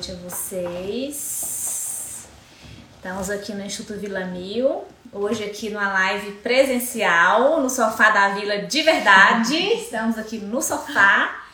noite 0.00 0.12
a 0.12 0.30
vocês. 0.30 2.26
Estamos 2.96 3.28
aqui 3.28 3.52
no 3.52 3.62
Instituto 3.62 4.00
Vila 4.00 4.24
Mil, 4.24 4.84
hoje 5.12 5.44
aqui 5.44 5.68
numa 5.68 5.92
live 5.92 6.32
presencial, 6.36 7.60
no 7.60 7.68
sofá 7.68 8.08
da 8.08 8.30
Vila 8.30 8.60
de 8.60 8.80
verdade. 8.80 9.58
Estamos 9.76 10.16
aqui 10.16 10.38
no 10.38 10.62
sofá. 10.62 11.44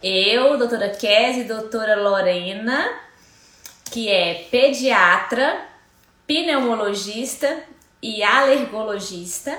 Eu, 0.00 0.56
doutora 0.56 0.90
Kézia 0.90 1.42
e 1.42 1.48
doutora 1.48 1.96
Lorena, 1.96 2.92
que 3.90 4.08
é 4.08 4.46
pediatra, 4.52 5.66
pneumologista 6.28 7.64
e 8.00 8.22
alergologista. 8.22 9.58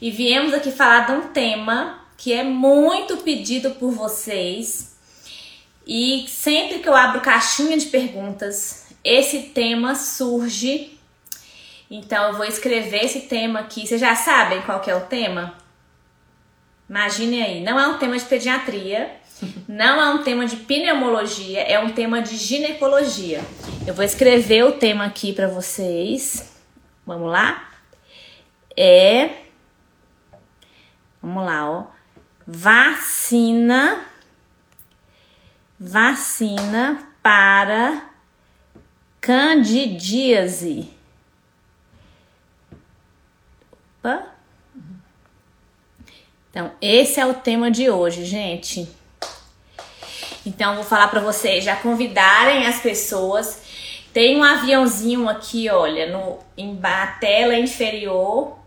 E 0.00 0.12
viemos 0.12 0.54
aqui 0.54 0.70
falar 0.70 1.06
de 1.06 1.12
um 1.12 1.32
tema 1.32 2.04
que 2.16 2.32
é 2.32 2.44
muito 2.44 3.16
pedido 3.16 3.72
por 3.72 3.90
vocês 3.90 4.89
e 5.86 6.26
sempre 6.28 6.78
que 6.78 6.88
eu 6.88 6.94
abro 6.94 7.20
caixinha 7.20 7.76
de 7.76 7.86
perguntas, 7.86 8.86
esse 9.04 9.42
tema 9.54 9.94
surge. 9.94 10.98
Então 11.90 12.28
eu 12.28 12.36
vou 12.36 12.44
escrever 12.44 13.04
esse 13.04 13.22
tema 13.22 13.60
aqui. 13.60 13.86
Vocês 13.86 14.00
já 14.00 14.14
sabem 14.14 14.62
qual 14.62 14.82
é 14.86 14.94
o 14.94 15.00
tema? 15.02 15.54
Imagine 16.88 17.42
aí, 17.42 17.60
não 17.62 17.78
é 17.78 17.86
um 17.86 17.98
tema 17.98 18.18
de 18.18 18.24
pediatria, 18.24 19.10
não 19.68 20.00
é 20.00 20.10
um 20.14 20.22
tema 20.22 20.46
de 20.46 20.56
pneumologia, 20.56 21.60
é 21.60 21.78
um 21.78 21.90
tema 21.90 22.20
de 22.20 22.36
ginecologia. 22.36 23.40
Eu 23.86 23.94
vou 23.94 24.04
escrever 24.04 24.64
o 24.64 24.72
tema 24.72 25.06
aqui 25.06 25.32
para 25.32 25.48
vocês. 25.48 26.52
Vamos 27.06 27.30
lá? 27.30 27.68
É 28.76 29.30
Vamos 31.22 31.44
lá, 31.44 31.70
ó. 31.70 31.86
Vacina 32.46 34.04
vacina 35.80 37.08
para 37.22 38.10
candidíase. 39.18 40.90
Opa. 43.98 44.26
Então, 46.50 46.72
esse 46.82 47.18
é 47.18 47.24
o 47.24 47.32
tema 47.32 47.70
de 47.70 47.88
hoje, 47.88 48.26
gente. 48.26 48.86
Então, 50.44 50.74
vou 50.74 50.84
falar 50.84 51.08
para 51.08 51.20
vocês 51.20 51.64
já 51.64 51.76
convidarem 51.76 52.66
as 52.66 52.80
pessoas. 52.80 53.62
Tem 54.12 54.36
um 54.36 54.44
aviãozinho 54.44 55.28
aqui, 55.28 55.70
olha, 55.70 56.10
no 56.10 56.38
em 56.56 56.78
a 56.82 57.06
tela 57.06 57.56
inferior 57.56 58.58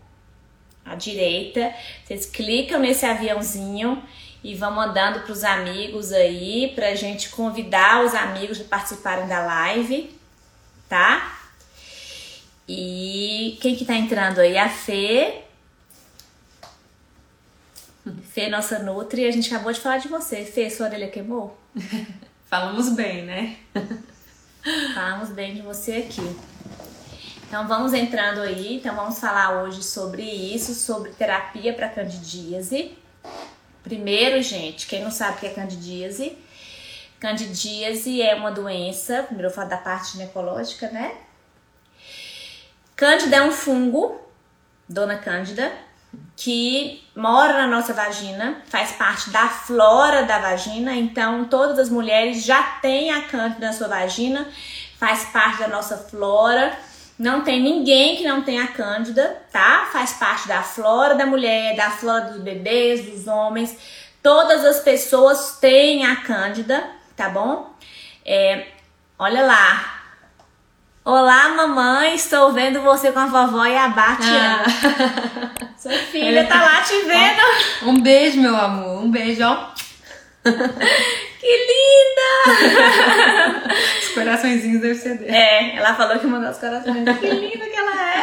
à 0.84 0.96
direita. 0.96 1.72
Vocês 2.04 2.26
clicam 2.26 2.80
nesse 2.80 3.06
aviãozinho 3.06 4.02
e 4.44 4.54
vão 4.54 4.70
mandando 4.70 5.20
para 5.20 5.32
os 5.32 5.42
amigos 5.42 6.12
aí, 6.12 6.70
para 6.74 6.88
a 6.88 6.94
gente 6.94 7.30
convidar 7.30 8.04
os 8.04 8.14
amigos 8.14 8.60
a 8.60 8.64
participarem 8.64 9.26
da 9.26 9.40
live, 9.40 10.14
tá? 10.86 11.40
E 12.68 13.56
quem 13.62 13.74
que 13.74 13.86
tá 13.86 13.94
entrando 13.94 14.40
aí? 14.40 14.58
A 14.58 14.68
Fê. 14.68 15.40
Fê, 18.32 18.50
nossa 18.50 18.80
Nutri, 18.80 19.26
a 19.26 19.30
gente 19.30 19.52
acabou 19.52 19.72
de 19.72 19.80
falar 19.80 19.96
de 19.96 20.08
você. 20.08 20.44
Fê, 20.44 20.68
sua 20.68 20.88
orelha 20.88 21.08
queimou? 21.08 21.58
Falamos 22.46 22.90
bem, 22.90 23.24
né? 23.24 23.56
Falamos 24.94 25.30
bem 25.30 25.54
de 25.54 25.62
você 25.62 26.06
aqui. 26.06 26.36
Então 27.48 27.66
vamos 27.66 27.94
entrando 27.94 28.42
aí. 28.42 28.76
Então 28.76 28.94
vamos 28.94 29.18
falar 29.18 29.62
hoje 29.62 29.82
sobre 29.82 30.22
isso, 30.22 30.74
sobre 30.74 31.12
terapia 31.12 31.72
para 31.72 31.88
candidíase. 31.88 32.94
Primeiro, 33.84 34.42
gente, 34.42 34.86
quem 34.86 35.04
não 35.04 35.10
sabe 35.10 35.36
o 35.36 35.40
que 35.40 35.46
é 35.46 35.50
candidíase, 35.50 36.38
candidíase 37.20 38.22
é 38.22 38.34
uma 38.34 38.50
doença, 38.50 39.22
primeiro 39.24 39.48
eu 39.48 39.54
falo 39.54 39.68
da 39.68 39.76
parte 39.76 40.12
ginecológica, 40.12 40.90
né? 40.90 41.14
Cândida 42.96 43.36
é 43.36 43.42
um 43.42 43.52
fungo, 43.52 44.18
dona 44.88 45.18
Cândida, 45.18 45.70
que 46.34 47.04
mora 47.14 47.52
na 47.52 47.66
nossa 47.66 47.92
vagina, 47.92 48.62
faz 48.66 48.92
parte 48.92 49.28
da 49.28 49.48
flora 49.48 50.22
da 50.22 50.38
vagina, 50.38 50.94
então 50.94 51.44
todas 51.44 51.78
as 51.78 51.90
mulheres 51.90 52.42
já 52.42 52.62
têm 52.80 53.12
a 53.12 53.28
cândida 53.28 53.66
na 53.66 53.72
sua 53.74 53.88
vagina, 53.88 54.48
faz 54.98 55.24
parte 55.26 55.58
da 55.58 55.68
nossa 55.68 55.98
flora. 55.98 56.74
Não 57.18 57.42
tem 57.42 57.60
ninguém 57.62 58.16
que 58.16 58.24
não 58.24 58.42
tenha 58.42 58.66
cândida, 58.66 59.42
tá? 59.52 59.88
Faz 59.92 60.14
parte 60.14 60.48
da 60.48 60.62
flora 60.62 61.14
da 61.14 61.24
mulher, 61.24 61.76
da 61.76 61.90
flora 61.90 62.22
dos 62.22 62.42
bebês, 62.42 63.04
dos 63.04 63.28
homens. 63.28 63.76
Todas 64.22 64.64
as 64.64 64.80
pessoas 64.80 65.58
têm 65.60 66.04
a 66.04 66.16
cândida, 66.16 66.82
tá 67.16 67.28
bom? 67.28 67.72
É, 68.24 68.66
olha 69.18 69.44
lá. 69.44 70.02
Olá, 71.04 71.50
mamãe, 71.50 72.14
estou 72.14 72.52
vendo 72.52 72.80
você 72.80 73.12
com 73.12 73.18
a 73.18 73.26
vovó 73.26 73.64
e 73.66 73.76
a 73.76 73.88
Batiana. 73.88 74.64
Ah. 74.64 75.74
Sua 75.76 75.92
filha 75.92 76.46
tá 76.46 76.62
lá 76.62 76.80
te 76.80 76.98
vendo. 77.02 77.90
Um 77.90 78.00
beijo, 78.00 78.40
meu 78.40 78.56
amor. 78.56 79.04
Um 79.04 79.10
beijo, 79.10 79.44
ó. 79.44 79.68
Que 81.44 81.56
linda! 81.68 82.30
Os 84.00 84.08
coraçõezinhos 84.14 84.80
devem 84.80 84.96
ser 84.96 85.18
dele. 85.18 85.30
É, 85.30 85.76
ela 85.76 85.94
falou 85.94 86.18
que 86.18 86.26
mandou 86.26 86.48
os 86.50 86.56
corações. 86.56 87.18
Que 87.18 87.30
linda 87.30 87.66
que 87.66 87.76
ela 87.76 88.14
é! 88.14 88.22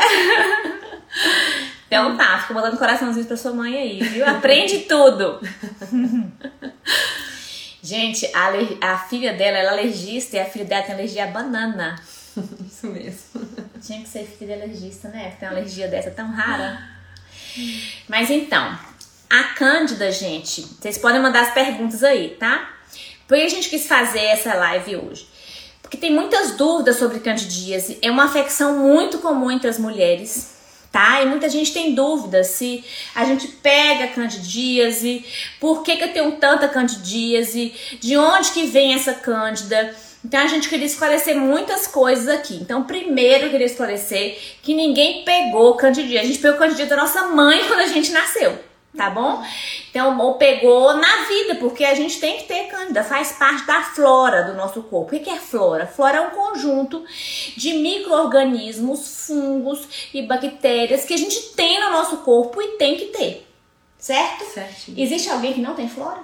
Então 1.85 2.17
tá, 2.17 2.39
fica 2.39 2.53
mandando 2.55 2.77
coraçãozinhos 2.77 3.27
pra 3.27 3.37
sua 3.37 3.53
mãe 3.53 3.77
aí, 3.77 4.01
viu? 4.01 4.25
Aprende 4.25 4.79
tudo! 4.79 5.39
Gente, 7.83 8.25
a, 8.33 8.93
a 8.93 8.97
filha 8.97 9.33
dela 9.33 9.57
ela 9.59 9.69
é 9.71 9.73
alergista 9.73 10.37
e 10.37 10.39
a 10.39 10.45
filha 10.45 10.65
dela 10.65 10.81
tem 10.81 10.95
alergia 10.95 11.25
à 11.25 11.27
banana. 11.27 11.95
Isso 12.65 12.87
mesmo. 12.87 13.47
Tinha 13.85 14.01
que 14.01 14.09
ser 14.09 14.25
filha 14.25 14.57
de 14.57 14.63
alergista, 14.63 15.09
né? 15.09 15.35
Tem 15.39 15.47
uma 15.47 15.57
alergia 15.57 15.87
dessa 15.87 16.09
tão 16.09 16.31
rara. 16.31 16.81
Mas 18.07 18.31
então, 18.31 18.79
a 19.29 19.43
Cândida, 19.55 20.11
gente, 20.11 20.61
vocês 20.61 20.97
podem 20.97 21.21
mandar 21.21 21.41
as 21.41 21.53
perguntas 21.53 22.03
aí, 22.03 22.35
tá? 22.39 22.80
Por 23.31 23.37
que 23.37 23.45
a 23.45 23.49
gente 23.49 23.69
quis 23.69 23.87
fazer 23.87 24.19
essa 24.19 24.53
live 24.55 24.97
hoje? 24.97 25.25
Porque 25.81 25.95
tem 25.95 26.11
muitas 26.11 26.57
dúvidas 26.57 26.97
sobre 26.97 27.21
candidíase. 27.21 27.97
É 28.01 28.11
uma 28.11 28.25
afecção 28.25 28.79
muito 28.79 29.19
comum 29.19 29.49
entre 29.49 29.69
as 29.69 29.79
mulheres, 29.79 30.53
tá? 30.91 31.21
E 31.21 31.25
muita 31.27 31.47
gente 31.47 31.71
tem 31.71 31.95
dúvidas 31.95 32.47
se 32.47 32.83
a 33.15 33.23
gente 33.23 33.47
pega 33.47 34.09
candidíase, 34.09 35.23
por 35.61 35.81
que, 35.81 35.95
que 35.95 36.03
eu 36.03 36.11
tenho 36.11 36.33
tanta 36.33 36.67
candidíase, 36.67 37.73
de 38.01 38.17
onde 38.17 38.51
que 38.51 38.65
vem 38.65 38.95
essa 38.95 39.13
cândida. 39.13 39.95
Então 40.25 40.41
a 40.41 40.47
gente 40.47 40.67
queria 40.67 40.85
esclarecer 40.85 41.33
muitas 41.33 41.87
coisas 41.87 42.27
aqui. 42.27 42.55
Então, 42.55 42.83
primeiro 42.83 43.45
eu 43.45 43.49
queria 43.49 43.65
esclarecer 43.65 44.37
que 44.61 44.73
ninguém 44.73 45.23
pegou 45.23 45.75
candidíase. 45.75 46.25
A 46.25 46.27
gente 46.27 46.39
pegou 46.39 46.59
candidíase 46.59 46.89
da 46.89 46.97
nossa 46.97 47.27
mãe 47.27 47.63
quando 47.65 47.79
a 47.79 47.87
gente 47.87 48.11
nasceu 48.11 48.70
tá 48.95 49.09
bom? 49.09 49.43
Então, 49.89 50.19
ou 50.19 50.35
pegou 50.35 50.93
na 50.95 51.25
vida, 51.25 51.55
porque 51.55 51.83
a 51.83 51.95
gente 51.95 52.19
tem 52.19 52.37
que 52.37 52.43
ter 52.43 52.67
cândida, 52.67 53.03
faz 53.03 53.33
parte 53.33 53.65
da 53.65 53.81
flora 53.81 54.43
do 54.43 54.53
nosso 54.53 54.83
corpo. 54.83 55.15
O 55.15 55.19
que 55.19 55.29
é 55.29 55.37
flora? 55.37 55.87
Flora 55.87 56.17
é 56.17 56.21
um 56.21 56.29
conjunto 56.31 57.03
de 57.55 57.73
micro-organismos, 57.73 59.25
fungos 59.27 60.09
e 60.13 60.21
bactérias 60.21 61.05
que 61.05 61.13
a 61.13 61.17
gente 61.17 61.53
tem 61.53 61.79
no 61.79 61.91
nosso 61.91 62.17
corpo 62.17 62.61
e 62.61 62.77
tem 62.77 62.97
que 62.97 63.05
ter, 63.05 63.47
certo? 63.97 64.45
Certo. 64.45 64.93
Existe 64.95 65.29
alguém 65.29 65.53
que 65.53 65.61
não 65.61 65.73
tem 65.73 65.87
flora? 65.87 66.19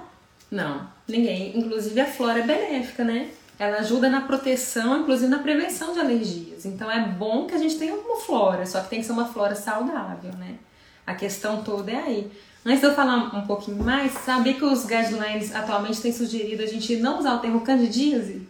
Não, 0.50 0.88
ninguém. 1.06 1.58
Inclusive 1.58 2.00
a 2.00 2.06
flora 2.06 2.40
é 2.40 2.42
benéfica, 2.42 3.04
né? 3.04 3.30
Ela 3.58 3.78
ajuda 3.78 4.08
na 4.08 4.20
proteção, 4.20 5.00
inclusive 5.00 5.28
na 5.28 5.40
prevenção 5.40 5.92
de 5.92 5.98
alergias. 5.98 6.64
Então 6.64 6.90
é 6.90 7.00
bom 7.00 7.44
que 7.46 7.54
a 7.54 7.58
gente 7.58 7.76
tenha 7.76 7.94
uma 7.94 8.16
flora, 8.20 8.64
só 8.64 8.80
que 8.80 8.88
tem 8.88 9.00
que 9.00 9.06
ser 9.06 9.12
uma 9.12 9.26
flora 9.26 9.56
saudável, 9.56 10.32
né? 10.38 10.58
A 11.04 11.14
questão 11.14 11.62
toda 11.62 11.90
é 11.90 11.96
aí. 11.96 12.30
Antes 12.64 12.80
de 12.80 12.86
eu 12.86 12.94
falar 12.94 13.36
um 13.36 13.46
pouquinho 13.46 13.82
mais, 13.82 14.12
sabia 14.12 14.54
que 14.54 14.64
os 14.64 14.84
guidelines 14.84 15.52
atualmente 15.54 16.00
têm 16.00 16.12
sugerido 16.12 16.62
a 16.62 16.66
gente 16.66 16.96
não 16.96 17.18
usar 17.18 17.34
o 17.34 17.38
termo 17.38 17.60
candidíase? 17.62 18.46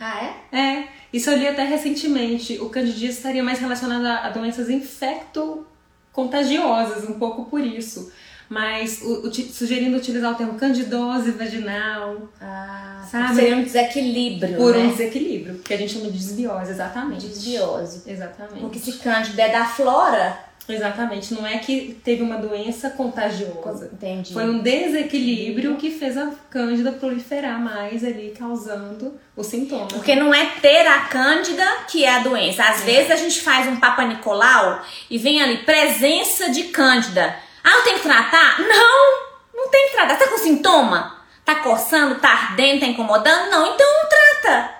Ah, 0.00 0.24
é? 0.24 0.34
É. 0.56 0.88
Isso 1.12 1.28
eu 1.30 1.36
li 1.36 1.46
até 1.46 1.64
recentemente. 1.64 2.58
O 2.60 2.70
candidíase 2.70 3.16
estaria 3.16 3.42
mais 3.42 3.58
relacionado 3.58 4.06
a, 4.06 4.30
doenças 4.30 4.70
infecto-contagiosas, 4.70 7.02
um 7.08 7.18
pouco 7.18 7.46
por 7.46 7.60
isso. 7.60 8.12
Mas 8.48 9.02
o, 9.02 9.26
o, 9.26 9.34
sugerindo 9.34 9.96
utilizar 9.96 10.32
o 10.32 10.36
termo 10.36 10.54
candidose 10.54 11.32
vaginal. 11.32 12.28
Ah, 12.40 13.04
sabe? 13.10 13.34
Seria 13.34 13.56
um 13.56 13.64
desequilíbrio. 13.64 14.56
Por 14.56 14.74
né? 14.74 14.84
um 14.84 14.90
desequilíbrio, 14.90 15.58
que 15.58 15.74
a 15.74 15.76
gente 15.76 15.92
chama 15.92 16.06
de 16.06 16.12
desbiose, 16.12 16.70
exatamente. 16.70 17.26
Desbiose. 17.26 18.04
Exatamente. 18.06 18.60
Porque 18.60 18.78
se 18.78 18.92
cândida 18.92 19.42
é 19.42 19.50
da 19.52 19.66
flora, 19.66 20.38
Exatamente, 20.68 21.32
não 21.32 21.46
é 21.46 21.58
que 21.58 21.98
teve 22.04 22.22
uma 22.22 22.36
doença 22.36 22.90
contagiosa. 22.90 23.90
Entendi. 23.92 24.34
Foi 24.34 24.44
um 24.44 24.58
desequilíbrio 24.58 25.76
que 25.76 25.90
fez 25.90 26.16
a 26.16 26.30
cândida 26.50 26.92
proliferar 26.92 27.58
mais 27.58 28.04
ali, 28.04 28.34
causando 28.38 29.18
o 29.34 29.42
sintoma. 29.42 29.86
Porque 29.86 30.14
não 30.14 30.32
é 30.34 30.44
ter 30.60 30.86
a 30.86 31.00
cândida 31.00 31.64
que 31.88 32.04
é 32.04 32.16
a 32.16 32.18
doença. 32.18 32.64
Às 32.64 32.82
é. 32.82 32.84
vezes 32.84 33.10
a 33.10 33.16
gente 33.16 33.40
faz 33.40 33.66
um 33.66 33.76
Papa 33.76 34.04
Nicolau 34.04 34.84
e 35.08 35.16
vem 35.16 35.40
ali 35.40 35.58
presença 35.58 36.50
de 36.50 36.64
cândida. 36.64 37.34
Ah, 37.64 37.78
eu 37.78 37.84
tenho 37.84 37.96
que 37.96 38.02
tratar? 38.02 38.60
Não, 38.60 39.28
não 39.54 39.70
tem 39.70 39.88
que 39.88 39.96
tratar. 39.96 40.16
Tá 40.16 40.28
com 40.28 40.38
sintoma? 40.38 41.16
Tá 41.44 41.56
coçando, 41.56 42.16
tá 42.16 42.28
ardendo, 42.28 42.80
tá 42.80 42.86
incomodando? 42.86 43.50
Não, 43.50 43.74
então 43.74 43.86
não 43.86 44.08
trata. 44.08 44.77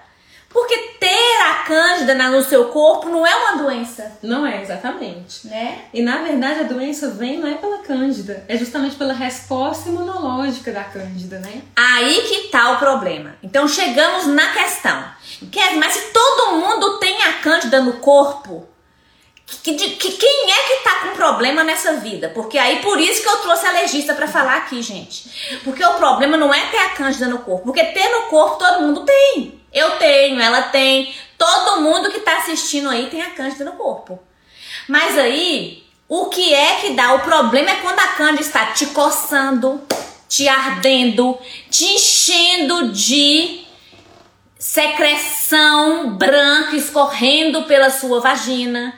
Porque 0.48 0.76
ter 0.98 1.42
a 1.42 1.54
cândida 1.66 2.14
no 2.14 2.42
seu 2.42 2.66
corpo 2.66 3.08
não 3.08 3.26
é 3.26 3.34
uma 3.34 3.62
doença. 3.62 4.18
Não 4.22 4.46
é, 4.46 4.62
exatamente. 4.62 5.46
Né? 5.46 5.84
E 5.92 6.00
na 6.00 6.22
verdade 6.22 6.60
a 6.60 6.64
doença 6.64 7.10
vem 7.10 7.38
não 7.38 7.48
é 7.48 7.54
pela 7.54 7.78
cândida, 7.78 8.44
é 8.48 8.56
justamente 8.56 8.96
pela 8.96 9.12
resposta 9.12 9.88
imunológica 9.88 10.72
da 10.72 10.84
cândida, 10.84 11.38
né? 11.38 11.62
Aí 11.76 12.22
que 12.22 12.48
tá 12.48 12.72
o 12.72 12.78
problema. 12.78 13.36
Então 13.42 13.68
chegamos 13.68 14.26
na 14.26 14.52
questão. 14.52 15.04
mas 15.76 15.92
se 15.92 16.12
todo 16.12 16.56
mundo 16.56 16.98
tem 16.98 17.22
a 17.24 17.34
cândida 17.34 17.82
no 17.82 17.94
corpo, 17.94 18.66
que, 19.62 19.74
que, 19.74 20.12
quem 20.12 20.50
é 20.50 20.62
que 20.68 20.84
tá 20.84 21.00
com 21.00 21.16
problema 21.16 21.64
nessa 21.64 21.94
vida? 21.94 22.30
Porque 22.30 22.58
aí 22.58 22.80
por 22.80 22.98
isso 23.00 23.22
que 23.22 23.28
eu 23.28 23.38
trouxe 23.38 23.66
alergista 23.66 24.14
para 24.14 24.28
falar 24.28 24.56
aqui, 24.56 24.82
gente. 24.82 25.60
Porque 25.64 25.84
o 25.84 25.94
problema 25.94 26.36
não 26.36 26.52
é 26.52 26.66
ter 26.66 26.78
a 26.78 26.90
cândida 26.90 27.28
no 27.28 27.38
corpo, 27.40 27.64
porque 27.64 27.84
ter 27.84 28.08
no 28.08 28.22
corpo 28.28 28.56
todo 28.56 28.82
mundo 28.82 29.04
tem. 29.04 29.57
Eu 29.72 29.92
tenho, 29.98 30.40
ela 30.40 30.62
tem, 30.62 31.14
todo 31.36 31.80
mundo 31.80 32.10
que 32.10 32.20
tá 32.20 32.38
assistindo 32.38 32.88
aí 32.88 33.08
tem 33.10 33.22
a 33.22 33.30
cândida 33.30 33.64
no 33.64 33.72
corpo. 33.72 34.18
Mas 34.88 35.18
aí, 35.18 35.84
o 36.08 36.26
que 36.26 36.54
é 36.54 36.76
que 36.76 36.90
dá? 36.90 37.14
O 37.14 37.20
problema 37.20 37.70
é 37.70 37.76
quando 37.76 37.98
a 37.98 38.08
cândida 38.08 38.40
está 38.40 38.66
te 38.66 38.86
coçando, 38.86 39.82
te 40.28 40.48
ardendo, 40.48 41.38
te 41.70 41.84
enchendo 41.84 42.92
de 42.92 43.66
secreção 44.58 46.16
branca 46.16 46.76
escorrendo 46.76 47.64
pela 47.64 47.90
sua 47.90 48.20
vagina 48.20 48.94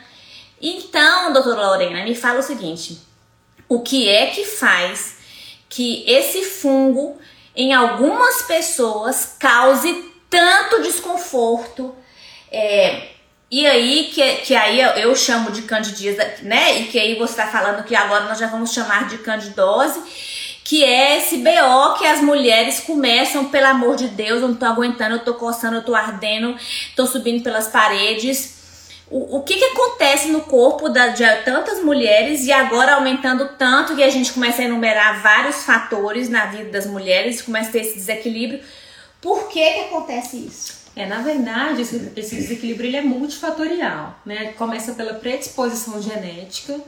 então, 0.61 1.33
doutora 1.33 1.69
Lorena, 1.69 2.05
me 2.05 2.15
fala 2.15 2.41
o 2.41 2.43
seguinte: 2.43 3.01
o 3.67 3.81
que 3.81 4.09
é 4.09 4.27
que 4.27 4.45
faz 4.45 5.17
que 5.69 6.05
esse 6.07 6.43
fungo 6.43 7.19
em 7.57 7.73
algumas 7.73 8.43
pessoas 8.43 9.37
cause 9.39 10.10
tanto 10.31 10.83
desconforto? 10.83 11.95
É, 12.51 13.09
e 13.51 13.67
aí, 13.67 14.11
que, 14.15 14.37
que 14.37 14.55
aí 14.55 14.81
eu 15.03 15.15
chamo 15.15 15.51
de 15.51 15.63
candidíase, 15.63 16.45
né? 16.45 16.81
E 16.81 16.85
que 16.87 16.99
aí 16.99 17.19
você 17.19 17.33
está 17.33 17.49
falando 17.49 17.85
que 17.85 17.95
agora 17.95 18.25
nós 18.25 18.39
já 18.39 18.47
vamos 18.47 18.73
chamar 18.73 19.09
de 19.09 19.19
candidose, 19.19 20.01
que 20.65 20.85
é 20.85 21.19
esse 21.19 21.39
BO 21.39 21.99
que 21.99 22.07
as 22.07 22.21
mulheres 22.23 22.81
começam, 22.81 23.51
pelo 23.51 23.67
amor 23.67 23.97
de 23.97 24.09
Deus, 24.09 24.41
eu 24.41 24.49
não 24.49 24.55
tô 24.55 24.67
aguentando, 24.67 25.17
eu 25.17 25.25
tô 25.25 25.35
coçando, 25.35 25.77
eu 25.77 25.83
tô 25.83 25.95
ardendo, 25.95 26.57
tô 26.95 27.07
subindo 27.07 27.43
pelas 27.43 27.69
paredes 27.69 28.61
o, 29.11 29.39
o 29.39 29.43
que, 29.43 29.57
que 29.57 29.65
acontece 29.65 30.29
no 30.29 30.43
corpo 30.43 30.89
da, 30.89 31.09
de 31.09 31.25
tantas 31.45 31.83
mulheres 31.83 32.47
e 32.47 32.53
agora 32.53 32.95
aumentando 32.95 33.49
tanto 33.59 33.97
que 33.97 34.05
a 34.05 34.09
gente 34.09 34.33
começa 34.33 34.63
a 34.63 34.65
enumerar 34.65 35.21
vários 35.21 35.65
fatores 35.65 36.29
na 36.29 36.47
vida 36.47 36.71
das 36.71 36.87
mulheres, 36.87 37.43
começa 37.43 37.71
a 37.71 37.73
ter 37.73 37.81
esse 37.81 37.97
desequilíbrio. 37.97 38.61
Por 39.21 39.49
que, 39.49 39.61
que 39.61 39.81
acontece 39.81 40.37
isso? 40.37 40.81
É, 40.97 41.07
na 41.07 41.23
verdade, 41.23 41.83
esse, 41.83 42.13
esse 42.17 42.35
desequilíbrio 42.35 42.89
ele 42.89 42.97
é 42.97 43.01
multifatorial, 43.01 44.19
né? 44.27 44.53
Começa 44.59 44.93
pela 44.93 45.15
predisposição 45.15 46.03
genética. 46.03 46.81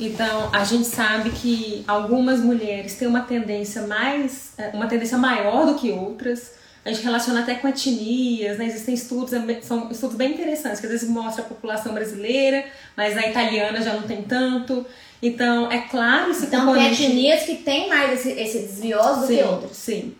Então, 0.00 0.48
a 0.52 0.64
gente 0.64 0.86
sabe 0.86 1.30
que 1.30 1.84
algumas 1.86 2.40
mulheres 2.40 2.94
têm 2.94 3.06
uma 3.06 3.20
tendência 3.20 3.82
mais, 3.86 4.52
é, 4.56 4.68
uma 4.68 4.86
tendência 4.86 5.18
maior 5.18 5.66
do 5.66 5.74
que 5.74 5.90
outras. 5.90 6.52
A 6.84 6.90
gente 6.90 7.04
relaciona 7.04 7.40
até 7.40 7.56
com 7.56 7.68
etnias, 7.68 8.58
né? 8.58 8.66
Existem 8.66 8.94
estudos, 8.94 9.32
é 9.32 9.60
são 9.60 9.90
estudos 9.90 10.16
bem 10.16 10.32
interessantes, 10.32 10.80
que 10.80 10.86
às 10.86 10.92
vezes 10.92 11.08
mostra 11.08 11.44
a 11.44 11.46
população 11.46 11.92
brasileira, 11.92 12.64
mas 12.96 13.16
a 13.18 13.28
italiana 13.28 13.82
já 13.82 13.92
não 13.92 14.02
tem 14.02 14.22
tanto. 14.22 14.86
Então, 15.20 15.70
é 15.70 15.82
claro 15.82 16.30
esse 16.30 16.46
Então, 16.46 16.66
componente... 16.66 16.96
tem 16.96 17.06
etnias 17.06 17.42
que 17.42 17.56
tem 17.56 17.88
mais 17.88 18.20
esse, 18.20 18.40
esse 18.40 18.58
desvioso 18.60 19.20
do 19.20 19.26
sim, 19.26 19.36
que 19.36 19.42
outras. 19.42 19.76
Sim. 19.76 20.14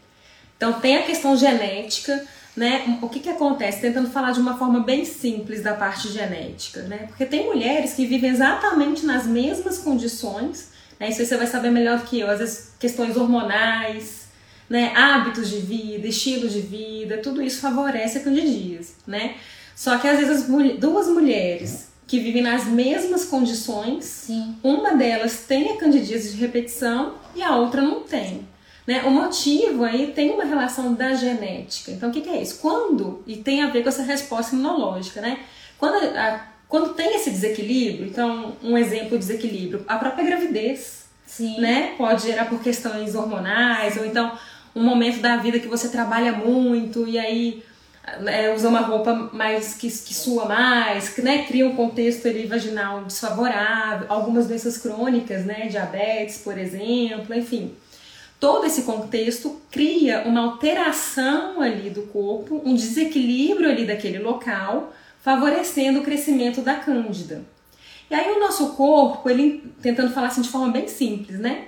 Então, 0.57 0.75
tem 0.81 0.97
a 0.97 1.03
questão 1.03 1.37
genética, 1.37 2.25
né? 2.57 2.99
O 3.03 3.09
que 3.09 3.21
que 3.21 3.29
acontece? 3.29 3.81
Tentando 3.81 4.09
falar 4.11 4.33
de 4.33 4.41
uma 4.41 4.57
forma 4.57 4.81
bem 4.81 5.05
simples 5.05 5.63
da 5.63 5.75
parte 5.75 6.09
genética, 6.09 6.83
né? 6.83 7.05
Porque 7.09 7.27
tem 7.27 7.45
mulheres 7.45 7.93
que 7.93 8.07
vivem 8.07 8.31
exatamente 8.31 9.05
nas 9.05 9.27
mesmas 9.27 9.79
condições, 9.79 10.71
né? 10.99 11.11
Isso 11.11 11.25
você 11.25 11.37
vai 11.37 11.47
saber 11.47 11.71
melhor 11.71 11.99
do 11.99 12.05
que 12.05 12.19
eu. 12.19 12.31
Às 12.31 12.39
vezes, 12.39 12.71
questões 12.81 13.17
hormonais, 13.17 14.29
né? 14.69 14.93
Hábitos 14.97 15.51
de 15.51 15.59
vida, 15.59 16.07
estilo 16.07 16.49
de 16.49 16.61
vida, 16.61 17.19
tudo 17.19 17.43
isso 17.43 17.61
favorece 17.61 18.19
a 18.19 18.21
candidíase, 18.23 18.95
né? 19.07 19.35
Só 19.75 19.99
que 19.99 20.09
às 20.09 20.19
vezes 20.19 20.43
as 20.43 20.79
duas 20.79 21.07
mulheres 21.09 21.89
que 22.07 22.19
vivem 22.19 22.41
nas 22.41 22.67
mesmas 22.67 23.27
condições, 23.27 24.05
Sim. 24.05 24.57
uma 24.63 24.95
delas 24.95 25.45
tem 25.47 25.73
a 25.73 25.77
candidíase 25.77 26.33
de 26.33 26.41
repetição 26.41 27.15
e 27.35 27.43
a 27.43 27.57
outra 27.57 27.83
não 27.83 28.01
tem. 28.01 28.47
Né? 28.87 29.03
O 29.03 29.11
motivo 29.11 29.85
aí 29.85 30.13
tem 30.15 30.31
uma 30.31 30.45
relação 30.45 30.95
da 30.95 31.15
genética. 31.15 31.91
Então, 31.91 32.09
o 32.09 32.13
que, 32.13 32.21
que 32.21 32.29
é 32.29 32.41
isso? 32.41 32.61
Quando, 32.61 33.23
e 33.27 33.37
tem 33.37 33.63
a 33.63 33.71
ver 33.71 33.83
com 33.83 33.89
essa 33.89 34.03
resposta 34.03 34.55
imunológica, 34.55 35.21
né? 35.21 35.41
Quando, 35.77 35.97
a, 36.17 36.47
quando 36.69 36.95
tem 36.95 37.17
esse 37.17 37.31
desequilíbrio, 37.31 38.07
então, 38.07 38.57
um 38.63 38.79
exemplo 38.79 39.11
de 39.11 39.27
desequilíbrio, 39.27 39.85
a 39.89 39.97
própria 39.97 40.25
gravidez, 40.25 41.07
Sim. 41.27 41.61
né? 41.61 41.95
Pode 41.99 42.23
gerar 42.23 42.45
por 42.45 42.63
questões 42.63 43.17
hormonais, 43.17 43.97
ou 43.97 44.07
então 44.07 44.39
um 44.75 44.85
momento 44.85 45.21
da 45.21 45.37
vida 45.39 45.59
que 45.59 45.67
você 45.67 45.89
trabalha 45.89 46.33
muito 46.33 47.09
e 47.09 47.19
aí 47.19 47.65
é, 48.27 48.55
usa 48.55 48.69
uma 48.69 48.81
roupa 48.81 49.31
mais 49.33 49.75
que, 49.75 49.89
que 49.89 50.15
sua 50.15 50.45
mais, 50.45 51.17
né? 51.19 51.45
Cria 51.45 51.67
um 51.67 51.75
contexto 51.75 52.29
ali 52.29 52.47
vaginal 52.47 53.03
desfavorável, 53.03 54.07
algumas 54.09 54.47
doenças 54.47 54.79
crônicas, 54.79 55.45
né? 55.45 55.67
Diabetes, 55.67 56.39
por 56.39 56.57
exemplo, 56.57 57.35
enfim. 57.35 57.75
Todo 58.47 58.65
esse 58.65 58.83
contexto 58.83 59.61
cria 59.73 60.23
uma 60.23 60.41
alteração 60.41 61.61
ali 61.61 61.91
do 61.91 62.03
corpo, 62.03 62.63
um 62.65 62.77
desequilíbrio 62.77 63.69
ali 63.69 63.85
daquele 63.85 64.21
local, 64.21 64.93
favorecendo 65.21 65.99
o 65.99 66.05
crescimento 66.05 66.61
da 66.61 66.77
cândida. 66.77 67.43
E 68.09 68.15
aí 68.15 68.37
o 68.37 68.39
nosso 68.39 68.75
corpo, 68.75 69.29
ele 69.29 69.69
tentando 69.83 70.15
falar 70.15 70.29
assim 70.29 70.43
de 70.43 70.49
forma 70.49 70.69
bem 70.71 70.87
simples, 70.87 71.41
né? 71.41 71.65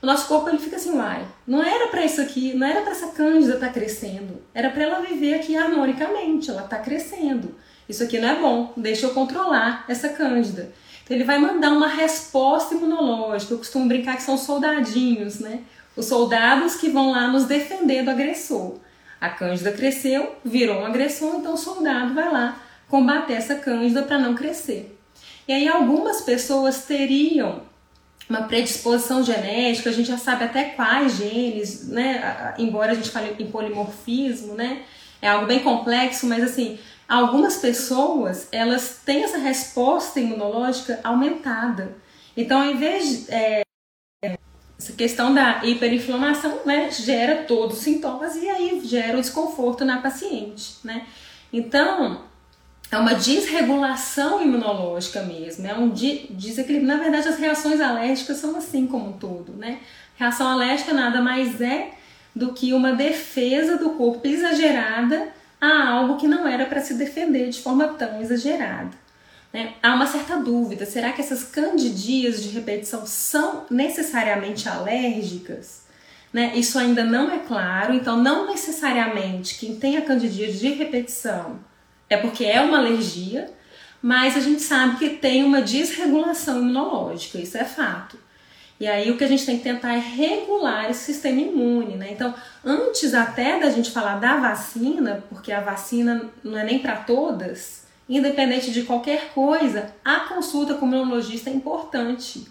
o 0.00 0.06
nosso 0.06 0.26
corpo 0.26 0.48
ele 0.48 0.56
fica 0.56 0.76
assim, 0.76 0.96
uai, 0.96 1.26
não 1.46 1.62
era 1.62 1.88
para 1.88 2.02
isso 2.02 2.22
aqui, 2.22 2.54
não 2.54 2.66
era 2.66 2.80
para 2.80 2.92
essa 2.92 3.08
cândida 3.08 3.54
estar 3.56 3.66
tá 3.66 3.72
crescendo, 3.74 4.40
era 4.54 4.70
para 4.70 4.82
ela 4.82 5.00
viver 5.00 5.34
aqui 5.34 5.54
harmonicamente, 5.54 6.48
ela 6.48 6.64
está 6.64 6.78
crescendo. 6.78 7.54
Isso 7.86 8.02
aqui 8.02 8.18
não 8.18 8.28
é 8.30 8.40
bom, 8.40 8.72
deixa 8.78 9.04
eu 9.04 9.10
controlar 9.10 9.84
essa 9.86 10.08
cândida. 10.08 10.72
Então 11.04 11.14
ele 11.14 11.24
vai 11.24 11.38
mandar 11.38 11.70
uma 11.70 11.86
resposta 11.86 12.74
imunológica. 12.74 13.52
Eu 13.52 13.58
costumo 13.58 13.86
brincar 13.86 14.16
que 14.16 14.22
são 14.22 14.38
soldadinhos, 14.38 15.38
né? 15.38 15.60
Os 15.96 16.06
soldados 16.06 16.74
que 16.74 16.88
vão 16.88 17.10
lá 17.10 17.28
nos 17.28 17.44
defender 17.44 18.04
do 18.04 18.10
agressor. 18.10 18.78
A 19.20 19.28
cândida 19.28 19.72
cresceu, 19.72 20.36
virou 20.44 20.80
um 20.80 20.86
agressor, 20.86 21.36
então 21.36 21.54
o 21.54 21.58
soldado 21.58 22.14
vai 22.14 22.30
lá 22.30 22.60
combater 22.88 23.34
essa 23.34 23.54
cândida 23.56 24.02
para 24.02 24.18
não 24.18 24.34
crescer. 24.34 24.98
E 25.46 25.52
aí 25.52 25.68
algumas 25.68 26.20
pessoas 26.20 26.84
teriam 26.84 27.62
uma 28.28 28.42
predisposição 28.42 29.22
genética, 29.22 29.90
a 29.90 29.92
gente 29.92 30.08
já 30.08 30.16
sabe 30.16 30.44
até 30.44 30.64
quais 30.64 31.16
genes, 31.16 31.88
né? 31.88 32.54
Embora 32.58 32.92
a 32.92 32.94
gente 32.94 33.10
fale 33.10 33.34
em 33.38 33.50
polimorfismo, 33.50 34.54
né? 34.54 34.82
É 35.20 35.28
algo 35.28 35.46
bem 35.46 35.60
complexo, 35.60 36.26
mas 36.26 36.42
assim, 36.42 36.78
algumas 37.08 37.56
pessoas 37.56 38.48
elas 38.50 39.00
têm 39.04 39.24
essa 39.24 39.38
resposta 39.38 40.20
imunológica 40.20 41.00
aumentada. 41.04 41.96
Então, 42.36 42.60
ao 42.60 42.70
invés 42.70 43.26
de, 43.26 43.30
é, 43.32 43.62
essa 44.78 44.92
questão 44.92 45.32
da 45.32 45.64
hiperinflamação, 45.64 46.60
né, 46.64 46.90
gera 46.90 47.44
todos 47.44 47.78
os 47.78 47.84
sintomas 47.84 48.36
e 48.36 48.48
aí 48.48 48.80
gera 48.84 49.16
o 49.16 49.20
desconforto 49.20 49.84
na 49.84 49.98
paciente, 49.98 50.76
né? 50.82 51.06
Então, 51.52 52.22
é 52.90 52.98
uma 52.98 53.14
desregulação 53.14 54.42
imunológica 54.42 55.22
mesmo, 55.22 55.66
é 55.66 55.74
um 55.74 55.88
desequilíbrio. 55.88 56.86
Na 56.86 56.96
verdade, 56.96 57.28
as 57.28 57.38
reações 57.38 57.80
alérgicas 57.80 58.36
são 58.38 58.56
assim 58.56 58.86
como 58.86 59.10
um 59.10 59.12
todo, 59.12 59.52
né? 59.52 59.78
Reação 60.16 60.46
alérgica 60.46 60.92
nada 60.92 61.20
mais 61.20 61.60
é 61.60 61.92
do 62.34 62.52
que 62.52 62.72
uma 62.72 62.92
defesa 62.92 63.78
do 63.78 63.90
corpo 63.90 64.26
exagerada 64.26 65.28
a 65.60 65.88
algo 65.88 66.16
que 66.16 66.28
não 66.28 66.46
era 66.46 66.66
para 66.66 66.80
se 66.80 66.94
defender 66.94 67.48
de 67.48 67.60
forma 67.60 67.88
tão 67.88 68.20
exagerada. 68.20 69.03
Né? 69.54 69.74
Há 69.80 69.94
uma 69.94 70.06
certa 70.08 70.36
dúvida: 70.36 70.84
será 70.84 71.12
que 71.12 71.20
essas 71.20 71.44
candidias 71.44 72.42
de 72.42 72.48
repetição 72.48 73.06
são 73.06 73.64
necessariamente 73.70 74.68
alérgicas? 74.68 75.84
Né? 76.32 76.52
Isso 76.56 76.76
ainda 76.76 77.04
não 77.04 77.30
é 77.30 77.38
claro, 77.38 77.94
então, 77.94 78.20
não 78.20 78.48
necessariamente 78.48 79.56
quem 79.56 79.76
tem 79.76 79.96
a 79.96 80.02
candidíase 80.02 80.58
de 80.58 80.68
repetição 80.70 81.60
é 82.10 82.16
porque 82.16 82.44
é 82.44 82.60
uma 82.60 82.78
alergia, 82.78 83.48
mas 84.02 84.36
a 84.36 84.40
gente 84.40 84.60
sabe 84.60 84.98
que 84.98 85.10
tem 85.10 85.44
uma 85.44 85.62
desregulação 85.62 86.58
imunológica, 86.58 87.38
isso 87.38 87.56
é 87.56 87.64
fato. 87.64 88.18
E 88.80 88.86
aí 88.88 89.10
o 89.12 89.16
que 89.16 89.22
a 89.22 89.28
gente 89.28 89.46
tem 89.46 89.58
que 89.58 89.62
tentar 89.62 89.94
é 89.94 90.00
regular 90.00 90.90
esse 90.90 91.04
sistema 91.04 91.40
imune, 91.40 91.96
né? 91.96 92.08
Então, 92.10 92.34
antes 92.64 93.14
até 93.14 93.60
da 93.60 93.70
gente 93.70 93.92
falar 93.92 94.18
da 94.18 94.36
vacina, 94.36 95.24
porque 95.30 95.52
a 95.52 95.60
vacina 95.60 96.28
não 96.42 96.58
é 96.58 96.64
nem 96.64 96.80
para 96.80 96.96
todas, 96.96 97.83
independente 98.08 98.70
de 98.70 98.82
qualquer 98.82 99.32
coisa, 99.34 99.94
a 100.04 100.20
consulta 100.20 100.74
com 100.74 100.86
o 100.86 100.88
imunologista 100.88 101.50
é 101.50 101.52
importante. 101.52 102.46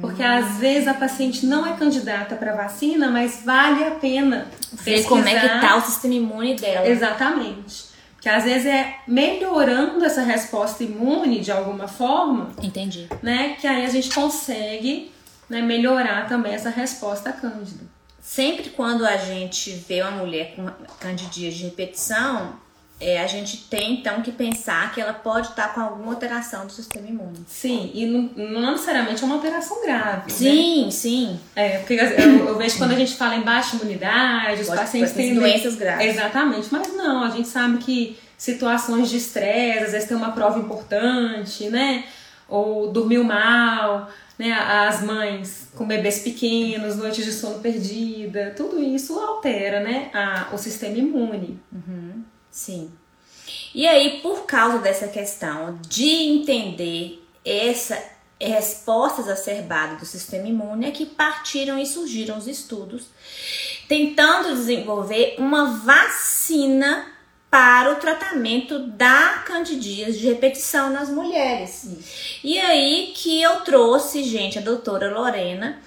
Porque 0.00 0.22
às 0.22 0.58
vezes 0.58 0.86
a 0.86 0.94
paciente 0.94 1.46
não 1.46 1.66
é 1.66 1.74
candidata 1.76 2.36
para 2.36 2.54
vacina, 2.54 3.10
mas 3.10 3.42
vale 3.44 3.82
a 3.82 3.92
pena 3.92 4.46
ver 4.72 5.04
como 5.04 5.26
é 5.26 5.40
que 5.40 5.48
tá 5.60 5.76
o 5.76 5.80
sistema 5.80 6.14
imune 6.14 6.54
dela. 6.54 6.86
Exatamente. 6.86 7.90
Que 8.20 8.28
às 8.28 8.44
vezes 8.44 8.66
é 8.66 8.98
melhorando 9.08 10.04
essa 10.04 10.22
resposta 10.22 10.84
imune 10.84 11.40
de 11.40 11.50
alguma 11.50 11.88
forma. 11.88 12.50
Entendi. 12.62 13.08
Né? 13.22 13.56
Que 13.60 13.66
aí 13.66 13.84
a 13.84 13.88
gente 13.88 14.14
consegue 14.14 15.10
né, 15.48 15.60
melhorar 15.62 16.28
também 16.28 16.52
essa 16.52 16.70
resposta 16.70 17.32
cândida. 17.32 17.84
Sempre 18.20 18.70
quando 18.70 19.04
a 19.04 19.16
gente 19.16 19.72
vê 19.88 20.02
uma 20.02 20.12
mulher 20.12 20.54
com 20.54 20.66
candidíase 21.00 21.56
de 21.56 21.64
repetição, 21.64 22.54
é, 23.00 23.22
a 23.22 23.26
gente 23.26 23.56
tem 23.68 23.94
então 23.94 24.20
que 24.20 24.30
pensar 24.30 24.92
que 24.92 25.00
ela 25.00 25.14
pode 25.14 25.48
estar 25.48 25.74
com 25.74 25.80
alguma 25.80 26.12
alteração 26.12 26.66
do 26.66 26.72
sistema 26.72 27.08
imune. 27.08 27.44
Sim, 27.46 27.90
e 27.94 28.04
não, 28.04 28.30
não 28.36 28.72
necessariamente 28.72 29.22
é 29.22 29.26
uma 29.26 29.36
alteração 29.36 29.80
grave. 29.80 30.30
Né? 30.30 30.36
Sim, 30.36 30.84
né? 30.84 30.90
sim. 30.90 31.40
É, 31.56 31.78
porque 31.78 31.94
eu, 31.94 32.46
eu, 32.46 32.58
vejo 32.58 32.76
quando 32.76 32.92
a 32.92 32.96
gente 32.96 33.16
fala 33.16 33.36
em 33.36 33.40
baixa 33.40 33.76
imunidade, 33.76 34.60
os 34.60 34.66
pode, 34.68 34.80
pacientes 34.80 35.12
têm 35.12 35.34
doenças 35.34 35.76
graves. 35.76 36.06
Exatamente, 36.06 36.68
mas 36.70 36.94
não, 36.94 37.24
a 37.24 37.30
gente 37.30 37.48
sabe 37.48 37.78
que 37.78 38.18
situações 38.36 39.08
de 39.08 39.16
estresse, 39.16 39.84
às 39.84 39.92
vezes 39.92 40.06
tem 40.06 40.16
uma 40.16 40.32
prova 40.32 40.58
importante, 40.58 41.70
né? 41.70 42.04
Ou 42.46 42.92
dormiu 42.92 43.24
mal, 43.24 44.10
né? 44.38 44.52
As 44.52 45.02
mães 45.02 45.70
com 45.74 45.86
bebês 45.86 46.18
pequenos, 46.18 46.96
noites 46.96 47.24
de 47.24 47.32
sono 47.32 47.60
perdida, 47.60 48.52
tudo 48.54 48.78
isso 48.78 49.18
altera, 49.18 49.80
né? 49.80 50.10
A, 50.12 50.48
o 50.52 50.58
sistema 50.58 50.98
imune. 50.98 51.58
Uhum. 51.72 52.22
Sim. 52.50 52.90
E 53.74 53.86
aí, 53.86 54.20
por 54.20 54.46
causa 54.46 54.78
dessa 54.78 55.08
questão 55.08 55.78
de 55.88 56.08
entender 56.08 57.24
essa 57.44 58.00
resposta 58.40 59.20
exacerbada 59.20 59.96
do 59.96 60.06
sistema 60.06 60.48
imune, 60.48 60.86
é 60.86 60.90
que 60.90 61.06
partiram 61.06 61.78
e 61.78 61.86
surgiram 61.86 62.38
os 62.38 62.46
estudos 62.46 63.06
tentando 63.88 64.54
desenvolver 64.54 65.34
uma 65.38 65.78
vacina 65.78 67.06
para 67.50 67.92
o 67.92 67.96
tratamento 67.96 68.78
da 68.78 69.42
candidíase 69.44 70.20
de 70.20 70.28
repetição 70.28 70.90
nas 70.90 71.10
mulheres. 71.10 72.38
E 72.44 72.58
aí 72.58 73.12
que 73.14 73.42
eu 73.42 73.62
trouxe, 73.62 74.22
gente, 74.22 74.58
a 74.58 74.62
doutora 74.62 75.12
Lorena 75.12 75.82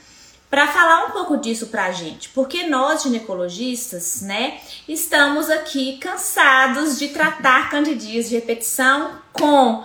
para 0.54 0.68
falar 0.68 1.06
um 1.08 1.10
pouco 1.10 1.36
disso 1.36 1.66
para 1.66 1.86
a 1.86 1.92
gente, 1.92 2.30
porque 2.30 2.68
nós 2.68 3.02
ginecologistas, 3.02 4.22
né, 4.22 4.60
estamos 4.88 5.50
aqui 5.50 5.98
cansados 5.98 7.00
de 7.00 7.08
tratar 7.08 7.72
candidíase 7.72 8.30
de 8.30 8.36
repetição 8.36 9.14
com 9.32 9.84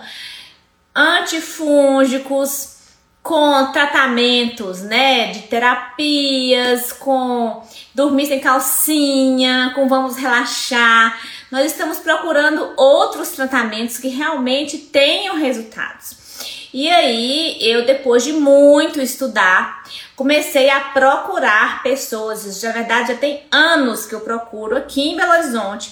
antifúngicos, 0.95 2.75
com 3.23 3.71
tratamentos, 3.71 4.81
né, 4.81 5.31
de 5.31 5.39
terapias, 5.47 6.93
com 6.93 7.63
dormir 7.95 8.27
sem 8.27 8.39
calcinha, 8.39 9.71
com 9.73 9.89
vamos 9.89 10.17
relaxar. 10.17 11.19
Nós 11.49 11.65
estamos 11.65 11.97
procurando 11.97 12.73
outros 12.77 13.29
tratamentos 13.29 13.97
que 13.97 14.09
realmente 14.09 14.77
tenham 14.77 15.35
resultados. 15.35 16.28
E 16.73 16.87
aí, 16.87 17.57
eu 17.61 17.85
depois 17.85 18.23
de 18.23 18.31
muito 18.31 19.01
estudar, 19.01 19.83
comecei 20.15 20.69
a 20.69 20.79
procurar 20.79 21.81
pessoas, 21.81 22.61
na 22.61 22.71
verdade 22.71 23.13
já 23.13 23.17
tem 23.17 23.43
anos 23.51 24.05
que 24.05 24.13
eu 24.13 24.21
procuro 24.21 24.77
aqui 24.77 25.09
em 25.09 25.15
Belo 25.15 25.31
Horizonte, 25.31 25.91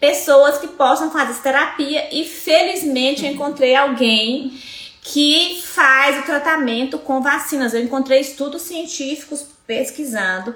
pessoas 0.00 0.58
que 0.58 0.68
possam 0.68 1.10
fazer 1.10 1.34
terapia 1.42 2.08
e 2.10 2.24
felizmente 2.24 3.24
eu 3.24 3.32
encontrei 3.32 3.74
alguém 3.74 4.58
que 5.02 5.62
faz 5.62 6.18
o 6.20 6.22
tratamento 6.22 6.98
com 6.98 7.20
vacinas. 7.20 7.74
Eu 7.74 7.82
encontrei 7.82 8.20
estudos 8.20 8.62
científicos 8.62 9.44
pesquisando, 9.66 10.54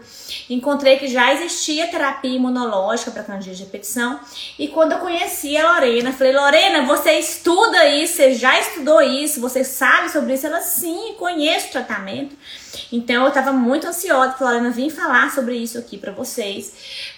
encontrei 0.51 0.99
que 0.99 1.09
já 1.09 1.33
existia 1.33 1.89
terapia 1.89 2.37
imunológica 2.37 3.11
para 3.11 3.23
candidíase 3.23 3.59
de 3.59 3.65
repetição 3.65 4.21
e 4.59 4.69
quando 4.69 4.93
eu 4.93 4.99
conheci 4.99 5.57
a 5.57 5.73
Lorena, 5.73 6.13
falei: 6.13 6.35
"Lorena, 6.35 6.85
você 6.85 7.13
estuda 7.13 7.87
isso, 7.89 8.15
você 8.15 8.35
já 8.35 8.59
estudou 8.61 9.01
isso, 9.01 9.41
você 9.41 9.65
sabe 9.65 10.11
sobre 10.11 10.35
isso?" 10.35 10.47
Ela: 10.47 10.61
"Sim, 10.61 11.15
conheço 11.19 11.69
o 11.69 11.73
tratamento." 11.73 12.37
Então 12.93 13.23
eu 13.23 13.29
estava 13.29 13.53
muito 13.53 13.87
ansiosa 13.87 14.33
para 14.33 14.47
Lorena 14.47 14.71
vir 14.71 14.91
falar 14.91 15.33
sobre 15.33 15.57
isso 15.57 15.79
aqui 15.79 15.97
para 15.99 16.13
vocês, 16.13 16.73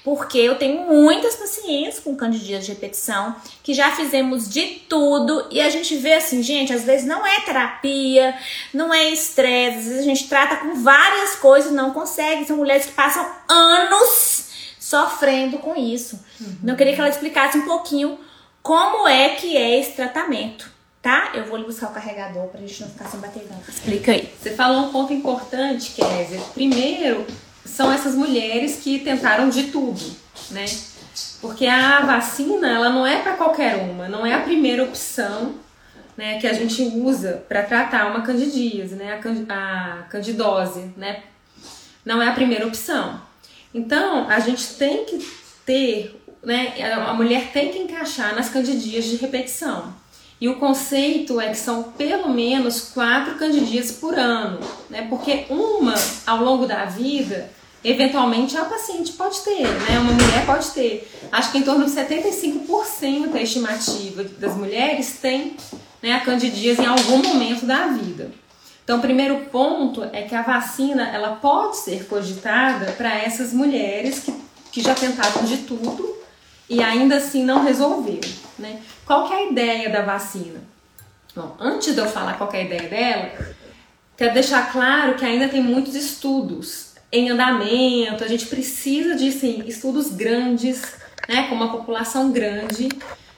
porque 0.04 0.38
eu 0.38 0.56
tenho 0.56 0.86
muitas 0.86 1.36
pacientes 1.36 1.98
com 1.98 2.16
candidíase 2.16 2.66
de 2.66 2.72
repetição 2.72 3.34
que 3.62 3.74
já 3.74 3.90
fizemos 3.92 4.48
de 4.48 4.66
tudo 4.88 5.46
e 5.50 5.60
a 5.60 5.70
gente 5.70 5.96
vê 5.96 6.14
assim, 6.14 6.42
gente, 6.42 6.72
às 6.72 6.84
vezes 6.84 7.06
não 7.06 7.26
é 7.26 7.40
terapia, 7.40 8.34
não 8.72 8.92
é 8.92 9.10
estresse, 9.10 9.78
às 9.78 9.84
vezes 9.84 10.00
a 10.00 10.04
gente 10.04 10.28
trata 10.28 10.56
com 10.56 10.82
várias 10.82 11.36
coisas 11.36 11.70
e 11.70 11.74
não 11.74 11.92
consegue. 11.92 12.44
São 12.44 12.56
mulheres 12.56 12.86
que 12.86 12.92
passam 12.92 13.26
anos 13.48 14.48
sofrendo 14.78 15.58
com 15.58 15.76
isso. 15.76 16.18
Uhum. 16.40 16.56
Então 16.62 16.70
eu 16.70 16.76
queria 16.76 16.94
que 16.94 17.00
ela 17.00 17.10
explicasse 17.10 17.58
um 17.58 17.64
pouquinho 17.64 18.18
como 18.62 19.06
é 19.06 19.30
que 19.30 19.56
é 19.56 19.78
esse 19.78 19.92
tratamento 19.92 20.79
tá? 21.02 21.32
Eu 21.34 21.44
vou 21.46 21.56
lhe 21.56 21.64
buscar 21.64 21.88
o 21.90 21.94
carregador 21.94 22.48
pra 22.48 22.60
gente 22.60 22.80
não 22.82 22.90
ficar 22.90 23.08
sem 23.08 23.20
bateria. 23.20 23.48
Explica 23.68 24.12
aí. 24.12 24.32
Você 24.40 24.50
falou 24.50 24.88
um 24.88 24.92
ponto 24.92 25.12
importante, 25.12 25.92
Kézia. 25.92 26.40
Primeiro, 26.54 27.26
são 27.64 27.92
essas 27.92 28.14
mulheres 28.14 28.76
que 28.76 28.98
tentaram 29.00 29.48
de 29.48 29.64
tudo, 29.64 30.00
né? 30.50 30.64
Porque 31.40 31.66
a 31.66 32.00
vacina, 32.00 32.68
ela 32.68 32.90
não 32.90 33.06
é 33.06 33.20
para 33.20 33.34
qualquer 33.34 33.76
uma, 33.76 34.08
não 34.08 34.24
é 34.24 34.34
a 34.34 34.40
primeira 34.40 34.84
opção 34.84 35.54
né, 36.16 36.38
que 36.38 36.46
a 36.46 36.52
gente 36.52 36.82
usa 36.82 37.44
para 37.48 37.62
tratar 37.62 38.10
uma 38.10 38.20
candidíase, 38.20 38.94
né, 38.94 39.18
a, 39.48 40.02
candidose, 40.10 40.92
né? 40.96 41.22
Não 42.04 42.20
é 42.20 42.28
a 42.28 42.32
primeira 42.32 42.66
opção. 42.66 43.20
Então, 43.72 44.28
a 44.28 44.38
gente 44.38 44.74
tem 44.74 45.06
que 45.06 45.18
ter, 45.64 46.22
né, 46.42 46.74
a 47.06 47.14
mulher 47.14 47.50
tem 47.52 47.72
que 47.72 47.78
encaixar 47.78 48.34
nas 48.34 48.50
candidíases 48.50 49.10
de 49.10 49.16
repetição. 49.16 49.94
E 50.40 50.48
o 50.48 50.56
conceito 50.56 51.38
é 51.38 51.50
que 51.50 51.58
são 51.58 51.82
pelo 51.82 52.30
menos 52.30 52.92
quatro 52.94 53.34
candidíases 53.34 53.92
por 53.92 54.18
ano, 54.18 54.58
né? 54.88 55.06
Porque 55.10 55.44
uma 55.50 55.94
ao 56.26 56.42
longo 56.42 56.66
da 56.66 56.86
vida, 56.86 57.50
eventualmente 57.84 58.56
a 58.56 58.64
paciente 58.64 59.12
pode 59.12 59.38
ter, 59.40 59.68
né? 59.68 59.98
Uma 59.98 60.14
mulher 60.14 60.46
pode 60.46 60.70
ter. 60.70 61.10
Acho 61.30 61.52
que 61.52 61.58
em 61.58 61.62
torno 61.62 61.84
de 61.84 61.90
75% 61.90 63.28
da 63.32 63.42
estimativa 63.42 64.24
das 64.24 64.56
mulheres 64.56 65.18
tem 65.20 65.56
né, 66.02 66.14
a 66.14 66.20
candidíase 66.20 66.80
em 66.80 66.86
algum 66.86 67.18
momento 67.18 67.66
da 67.66 67.88
vida. 67.88 68.30
Então, 68.82 68.98
o 68.98 69.02
primeiro 69.02 69.40
ponto 69.52 70.02
é 70.04 70.22
que 70.22 70.34
a 70.34 70.42
vacina 70.42 71.08
ela 71.10 71.36
pode 71.36 71.76
ser 71.76 72.06
cogitada 72.06 72.92
para 72.92 73.14
essas 73.14 73.52
mulheres 73.52 74.20
que, 74.20 74.34
que 74.72 74.80
já 74.80 74.94
tentaram 74.94 75.44
de 75.44 75.58
tudo 75.58 76.16
e 76.68 76.82
ainda 76.82 77.16
assim 77.16 77.44
não 77.44 77.62
resolveu. 77.62 78.20
Né? 78.60 78.82
Qual 79.06 79.26
que 79.26 79.32
é 79.32 79.36
a 79.36 79.50
ideia 79.50 79.88
da 79.88 80.02
vacina? 80.02 80.60
Bom, 81.34 81.56
antes 81.58 81.94
de 81.94 82.00
eu 82.00 82.06
falar 82.06 82.36
qual 82.36 82.52
é 82.52 82.58
a 82.58 82.64
ideia 82.64 82.88
dela, 82.88 83.54
quero 84.16 84.34
deixar 84.34 84.70
claro 84.70 85.14
que 85.14 85.24
ainda 85.24 85.48
tem 85.48 85.62
muitos 85.62 85.94
estudos 85.94 86.94
em 87.10 87.30
andamento, 87.30 88.22
a 88.22 88.28
gente 88.28 88.46
precisa 88.46 89.16
de 89.16 89.32
sim, 89.32 89.64
estudos 89.66 90.10
grandes, 90.10 90.94
né, 91.28 91.48
com 91.48 91.54
uma 91.54 91.72
população 91.72 92.30
grande, 92.30 92.88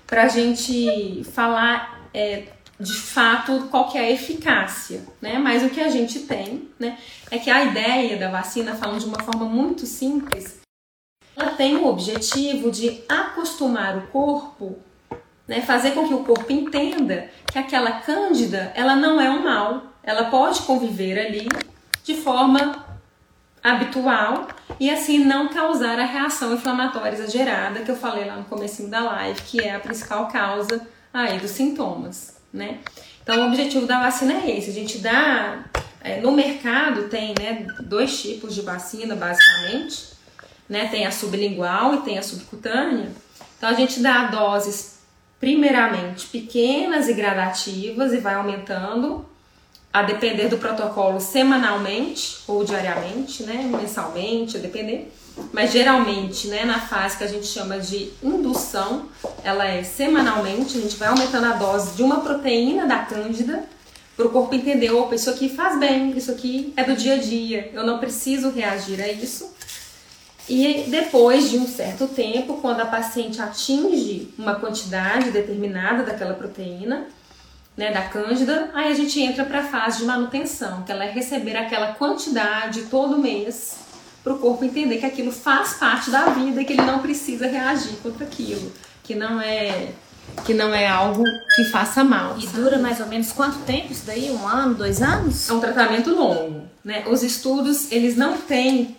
para 0.07 0.25
a 0.25 0.29
gente 0.29 1.23
falar 1.33 2.09
é, 2.13 2.49
de 2.79 2.95
fato 2.95 3.69
qual 3.71 3.89
que 3.89 3.97
é 3.97 4.03
a 4.03 4.11
eficácia, 4.11 5.05
né? 5.21 5.39
Mas 5.39 5.63
o 5.63 5.71
que 5.71 5.81
a 5.81 5.89
gente 5.89 6.21
tem, 6.21 6.69
né, 6.79 6.99
é 7.31 7.39
que 7.39 7.49
a 7.49 7.65
ideia 7.65 8.19
da 8.19 8.29
vacina, 8.29 8.75
falando 8.75 9.01
de 9.01 9.07
uma 9.07 9.23
forma 9.23 9.47
muito 9.47 9.87
simples, 9.87 10.61
ela 11.37 11.53
tem 11.53 11.77
o 11.77 11.87
objetivo 11.87 12.71
de 12.71 13.03
acostumar 13.09 13.97
o 13.97 14.07
corpo, 14.09 14.79
né, 15.47 15.61
fazer 15.61 15.93
com 15.93 16.07
que 16.07 16.15
o 16.15 16.25
corpo 16.25 16.51
entenda 16.53 17.29
que 17.51 17.59
aquela 17.59 17.93
cândida 18.01 18.73
ela 18.75 18.95
não 18.95 19.21
é 19.21 19.29
um 19.31 19.43
mal, 19.43 19.83
ela 20.03 20.25
pode 20.25 20.61
conviver 20.63 21.19
ali 21.19 21.49
de 22.05 22.15
forma 22.15 22.85
habitual 23.63 24.49
e 24.81 24.91
assim 24.91 25.25
não 25.25 25.49
causar 25.49 25.99
a 25.99 26.05
reação 26.05 26.55
inflamatória 26.55 27.15
exagerada 27.15 27.81
que 27.81 27.91
eu 27.91 27.97
falei 27.97 28.25
lá 28.25 28.37
no 28.37 28.45
começo 28.45 28.89
da 28.89 29.01
live, 29.01 29.41
que 29.43 29.61
é 29.61 29.75
a 29.75 29.81
principal 29.81 30.27
causa 30.27 30.87
aí 31.13 31.39
dos 31.39 31.53
sintomas, 31.53 32.41
né? 32.53 32.79
Então 33.23 33.45
o 33.45 33.49
objetivo 33.49 33.87
da 33.87 34.01
vacina 34.01 34.35
é 34.35 34.59
esse, 34.59 34.71
a 34.71 34.75
gente 34.75 34.99
dá 34.99 35.65
é, 36.01 36.21
no 36.21 36.33
mercado 36.33 37.09
tem 37.09 37.35
né, 37.39 37.65
dois 37.81 38.21
tipos 38.21 38.55
de 38.55 38.63
vacina 38.63 39.15
basicamente, 39.15 40.13
né? 40.69 40.89
Tem 40.89 41.07
a 41.07 41.13
sublingual 41.13 41.95
e 41.95 41.99
tem 41.99 42.19
a 42.19 42.23
subcutânea. 42.23 43.11
Então 43.57 43.69
a 43.69 43.75
gente 43.75 44.01
dá 44.01 44.27
doses 44.27 44.92
primeiramente 45.43 46.29
pequenas 46.29 47.09
e 47.09 47.15
gradativas 47.15 48.13
e 48.13 48.19
vai 48.19 48.35
aumentando 48.35 49.27
a 49.93 50.05
depender 50.05 50.47
do 50.47 50.57
protocolo 50.57 51.21
semanalmente 51.21 52.39
ou 52.47 52.65
diariamente, 52.65 53.43
né, 53.43 53.69
mensalmente, 53.77 54.57
a 54.57 54.61
depender. 54.61 55.13
Mas 55.53 55.73
geralmente, 55.73 56.47
né, 56.47 56.65
na 56.65 56.79
fase 56.79 57.19
que 57.19 57.25
a 57.25 57.27
gente 57.27 57.47
chama 57.47 57.81
de 57.81 58.13
indução, 58.23 59.09
ela 59.43 59.67
é 59.67 59.83
semanalmente, 59.83 60.79
a 60.79 60.81
gente 60.81 60.95
vai 60.95 61.09
aumentando 61.09 61.47
a 61.47 61.55
dose 61.55 61.97
de 61.97 62.05
uma 62.05 62.21
proteína 62.21 62.87
da 62.87 62.99
cândida 62.99 63.65
para 64.17 64.29
o 64.29 64.31
corpo 64.31 64.55
entender, 64.55 64.93
opa, 64.93 65.17
isso 65.17 65.29
aqui 65.29 65.49
faz 65.49 65.77
bem, 65.77 66.17
isso 66.17 66.31
aqui 66.31 66.73
é 66.77 66.85
do 66.85 66.95
dia 66.95 67.15
a 67.15 67.19
dia, 67.19 67.69
eu 67.75 67.85
não 67.85 67.99
preciso 67.99 68.51
reagir 68.51 69.03
a 69.03 69.11
isso. 69.11 69.53
E 70.49 70.85
depois 70.89 71.51
de 71.51 71.59
um 71.59 71.67
certo 71.67 72.09
tempo, 72.09 72.59
quando 72.61 72.81
a 72.81 72.87
paciente 72.87 73.41
atinge 73.41 74.33
uma 74.39 74.57
quantidade 74.57 75.31
determinada 75.31 76.03
daquela 76.03 76.35
proteína, 76.35 77.07
né, 77.77 77.91
da 77.91 78.03
cândida, 78.03 78.71
aí 78.75 78.91
a 78.91 78.95
gente 78.95 79.21
entra 79.21 79.45
para 79.45 79.61
a 79.61 79.65
fase 79.65 79.99
de 79.99 80.05
manutenção, 80.05 80.83
que 80.83 80.93
ela 80.93 81.05
é 81.05 81.11
receber 81.11 81.57
aquela 81.57 81.95
quantidade 81.95 82.83
todo 82.83 83.19
mês 83.19 83.77
para 84.23 84.35
o 84.35 84.39
corpo 84.39 84.65
entender 84.65 84.99
que 84.99 85.07
aquilo 85.07 85.33
faz 85.33 85.75
parte 85.75 86.11
da 86.11 86.27
vida 86.27 86.61
e 86.61 86.65
que 86.65 86.75
ele 86.75 86.83
não 86.83 87.01
precisa 87.01 87.47
reagir 87.47 87.97
contra 88.03 88.25
aquilo, 88.25 88.73
que 89.03 89.15
não 89.15 89.41
é 89.41 89.91
que 90.45 90.55
não 90.55 90.73
é 90.73 90.87
algo 90.87 91.25
que 91.55 91.65
faça 91.65 92.05
mal. 92.05 92.39
E 92.39 92.43
sabe? 92.43 92.57
dura 92.57 92.79
mais 92.79 93.01
ou 93.01 93.07
menos 93.07 93.33
quanto 93.33 93.59
tempo 93.61 93.93
isso 93.93 94.07
daí? 94.07 94.31
Um 94.31 94.47
ano, 94.47 94.75
dois 94.75 95.03
anos? 95.03 95.51
É 95.51 95.53
um 95.53 95.61
tratamento 95.61 96.11
longo, 96.11 96.63
né? 96.85 97.05
Os 97.09 97.23
estudos 97.23 97.91
eles 97.91 98.17
não 98.17 98.39
têm 98.39 98.97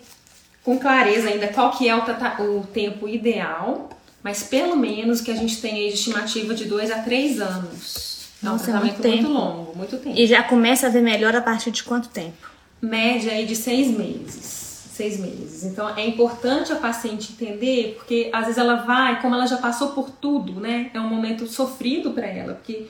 com 0.64 0.78
clareza 0.78 1.28
ainda 1.28 1.48
qual 1.48 1.70
que 1.70 1.88
é 1.88 1.94
o, 1.94 2.00
o 2.00 2.66
tempo 2.72 3.06
ideal, 3.06 3.90
mas 4.22 4.42
pelo 4.42 4.74
menos 4.74 5.20
que 5.20 5.30
a 5.30 5.36
gente 5.36 5.60
tem 5.60 5.74
aí 5.74 5.88
de 5.88 5.94
estimativa 5.94 6.54
de 6.54 6.64
dois 6.64 6.90
a 6.90 7.00
três 7.00 7.40
anos. 7.40 8.30
Nossa, 8.42 8.70
é 8.70 8.74
um 8.74 8.80
tratamento 8.80 9.06
é 9.06 9.08
muito, 9.08 9.28
muito 9.28 9.32
longo, 9.32 9.76
muito 9.76 9.96
tempo. 9.98 10.18
E 10.18 10.26
já 10.26 10.42
começa 10.42 10.86
a 10.86 10.90
ver 10.90 11.02
melhor 11.02 11.36
a 11.36 11.42
partir 11.42 11.70
de 11.70 11.84
quanto 11.84 12.08
tempo? 12.08 12.50
Média 12.80 13.32
aí 13.32 13.46
de 13.46 13.54
seis 13.54 13.88
meses. 13.96 14.64
Seis 14.94 15.18
meses. 15.18 15.64
Então 15.64 15.88
é 15.96 16.06
importante 16.06 16.72
a 16.72 16.76
paciente 16.76 17.32
entender, 17.32 17.94
porque 17.96 18.30
às 18.32 18.44
vezes 18.44 18.58
ela 18.58 18.76
vai, 18.76 19.20
como 19.20 19.34
ela 19.34 19.46
já 19.46 19.58
passou 19.58 19.88
por 19.88 20.08
tudo, 20.08 20.60
né? 20.60 20.90
É 20.94 21.00
um 21.00 21.08
momento 21.08 21.46
sofrido 21.46 22.12
para 22.12 22.26
ela, 22.26 22.54
porque 22.54 22.86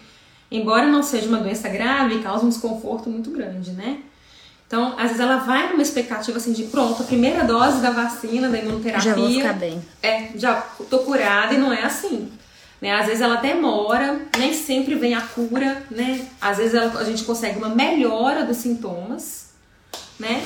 embora 0.51 0.87
não 0.87 1.03
seja 1.03 1.29
uma 1.29 1.39
doença 1.39 1.69
grave, 1.69 2.23
causa 2.23 2.45
um 2.45 2.51
desconforto 2.51 3.09
muito 3.09 3.31
grande, 3.31 3.73
né? 3.73 3.99
Então, 4.67 4.95
às 4.97 5.09
vezes 5.09 5.21
ela 5.21 5.37
vai 5.37 5.71
numa 5.71 5.83
expectativa 5.83 6.39
assim 6.39 6.53
de 6.53 6.65
pronto, 6.65 7.03
a 7.03 7.07
primeira 7.07 7.45
dose 7.45 7.81
da 7.81 7.91
vacina, 7.91 8.49
da 8.49 8.59
imunoterapia. 8.59 9.13
Já 9.13 9.15
vou 9.15 9.31
ficar 9.31 9.53
bem. 9.53 9.83
É, 10.03 10.31
já 10.35 10.55
tô 10.91 11.01
curada 11.01 11.55
e 11.55 11.59
não 11.59 11.73
é 11.73 11.83
assim. 11.83 12.31
Né? 12.81 12.93
Às 12.93 13.07
vezes 13.07 13.21
ela 13.21 13.37
demora, 13.37 14.27
nem 14.39 14.53
sempre 14.53 14.95
vem 14.95 15.15
a 15.15 15.21
cura, 15.21 15.83
né? 15.91 16.27
Às 16.41 16.59
vezes 16.59 16.75
ela, 16.75 16.99
a 16.99 17.05
gente 17.05 17.25
consegue 17.25 17.59
uma 17.59 17.69
melhora 17.69 18.45
dos 18.45 18.59
sintomas, 18.59 19.53
né? 20.19 20.45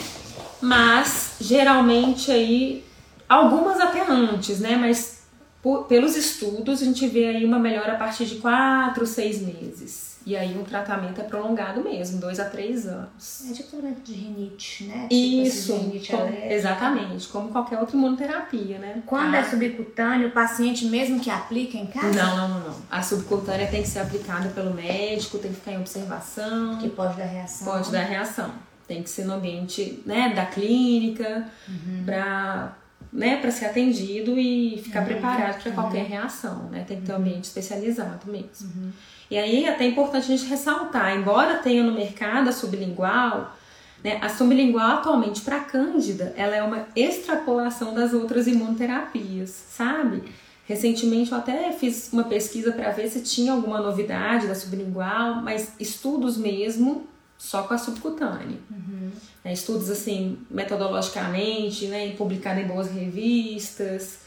Mas 0.61 1.33
geralmente 1.41 2.31
aí 2.31 2.85
algumas 3.29 3.81
até 3.81 4.03
antes, 4.09 4.61
né? 4.61 4.77
Mas 4.77 5.23
por, 5.63 5.85
pelos 5.85 6.17
estudos 6.17 6.81
a 6.81 6.85
gente 6.85 7.07
vê 7.09 7.27
aí 7.27 7.45
uma 7.45 7.59
melhora 7.59 7.95
a 7.95 7.97
partir 7.97 8.25
de 8.27 8.37
4, 8.37 9.07
6 9.07 9.43
meses. 9.43 10.18
E 10.29 10.37
aí 10.37 10.59
o 10.59 10.63
tratamento 10.63 11.23
é 11.23 11.25
prolongado 11.25 11.83
mesmo, 11.83 12.21
dois 12.21 12.39
a 12.39 12.45
três 12.45 12.87
anos. 12.87 13.49
É 13.51 13.55
tipo 13.55 13.71
tratamento 13.71 14.03
de 14.03 14.13
rinite, 14.13 14.85
né? 14.85 15.07
Tipo 15.09 15.15
Isso, 15.15 15.75
rinite 15.75 16.13
com, 16.13 16.29
exatamente, 16.51 17.29
como 17.29 17.49
qualquer 17.49 17.79
outra 17.79 17.97
imunoterapia, 17.97 18.79
né? 18.79 19.03
Quando 19.07 19.35
é 19.35 19.39
ah. 19.39 19.41
é 19.41 19.45
subcutâneo, 19.45 20.29
o 20.29 20.31
paciente 20.31 20.85
mesmo 20.85 21.19
que 21.19 21.31
aplica 21.31 21.79
em 21.79 21.87
casa? 21.87 22.13
Não, 22.13 22.37
não, 22.37 22.49
não, 22.49 22.61
não. 22.61 22.77
A 22.91 23.03
subcutânea 23.03 23.69
tem 23.69 23.81
que 23.81 23.89
ser 23.89 24.01
aplicada 24.01 24.51
pelo 24.51 24.75
médico, 24.75 25.39
tem 25.39 25.51
que 25.51 25.61
ficar 25.61 25.73
em 25.73 25.79
observação. 25.79 26.77
Que 26.77 26.91
pode 26.91 27.17
dar 27.17 27.25
reação. 27.25 27.73
Pode 27.73 27.91
dar 27.91 28.03
reação. 28.03 28.53
Tem 28.87 29.03
que 29.03 29.09
ser 29.09 29.25
no 29.25 29.33
ambiente 29.33 30.03
né, 30.05 30.35
da 30.35 30.45
clínica, 30.45 31.49
uhum. 31.67 32.03
para 32.05 32.77
né, 33.13 33.37
para 33.37 33.51
ser 33.51 33.67
atendido 33.67 34.39
e 34.39 34.81
ficar 34.83 35.01
uhum. 35.01 35.07
preparado 35.07 35.63
para 35.63 35.73
qualquer 35.73 36.03
uhum. 36.03 36.09
reação, 36.09 36.69
né? 36.71 36.85
Tem 36.87 37.01
que 37.01 37.07
ter 37.07 37.13
um 37.13 37.17
ambiente 37.17 37.45
especializado 37.45 38.31
mesmo. 38.31 38.49
Uhum. 38.63 38.91
E 39.31 39.39
aí 39.39 39.65
é 39.65 39.71
até 39.71 39.87
importante 39.87 40.25
a 40.25 40.37
gente 40.37 40.49
ressaltar, 40.49 41.17
embora 41.17 41.59
tenha 41.59 41.83
no 41.83 41.93
mercado 41.93 42.49
a 42.49 42.53
sublingual, 42.53 43.55
né, 44.03 44.19
a 44.23 44.29
sublingual 44.29 44.99
atualmente 44.99 45.41
para 45.41 45.61
cândida, 45.61 46.33
ela 46.37 46.55
é 46.55 46.63
uma 46.63 46.87
extrapolação 46.95 47.95
das 47.95 48.13
outras 48.13 48.47
imunoterapias, 48.47 49.51
sabe? 49.51 50.23
Recentemente 50.67 51.33
eu 51.33 51.39
até 51.39 51.73
fiz 51.73 52.11
uma 52.13 52.25
pesquisa 52.25 52.73
para 52.73 52.91
ver 52.91 53.09
se 53.09 53.23
tinha 53.23 53.53
alguma 53.53 53.81
novidade 53.81 54.47
da 54.47 54.55
sublingual, 54.55 55.37
mas 55.43 55.73
estudos 55.81 56.37
mesmo 56.37 57.07
só 57.39 57.63
com 57.63 57.73
a 57.73 57.79
subcutânea. 57.79 58.59
Uhum. 58.71 59.11
É, 59.45 59.53
estudos 59.53 59.89
assim, 59.89 60.39
metodologicamente, 60.51 61.87
né, 61.87 62.11
publicado 62.17 62.61
em 62.61 62.67
boas 62.67 62.91
revistas, 62.91 64.19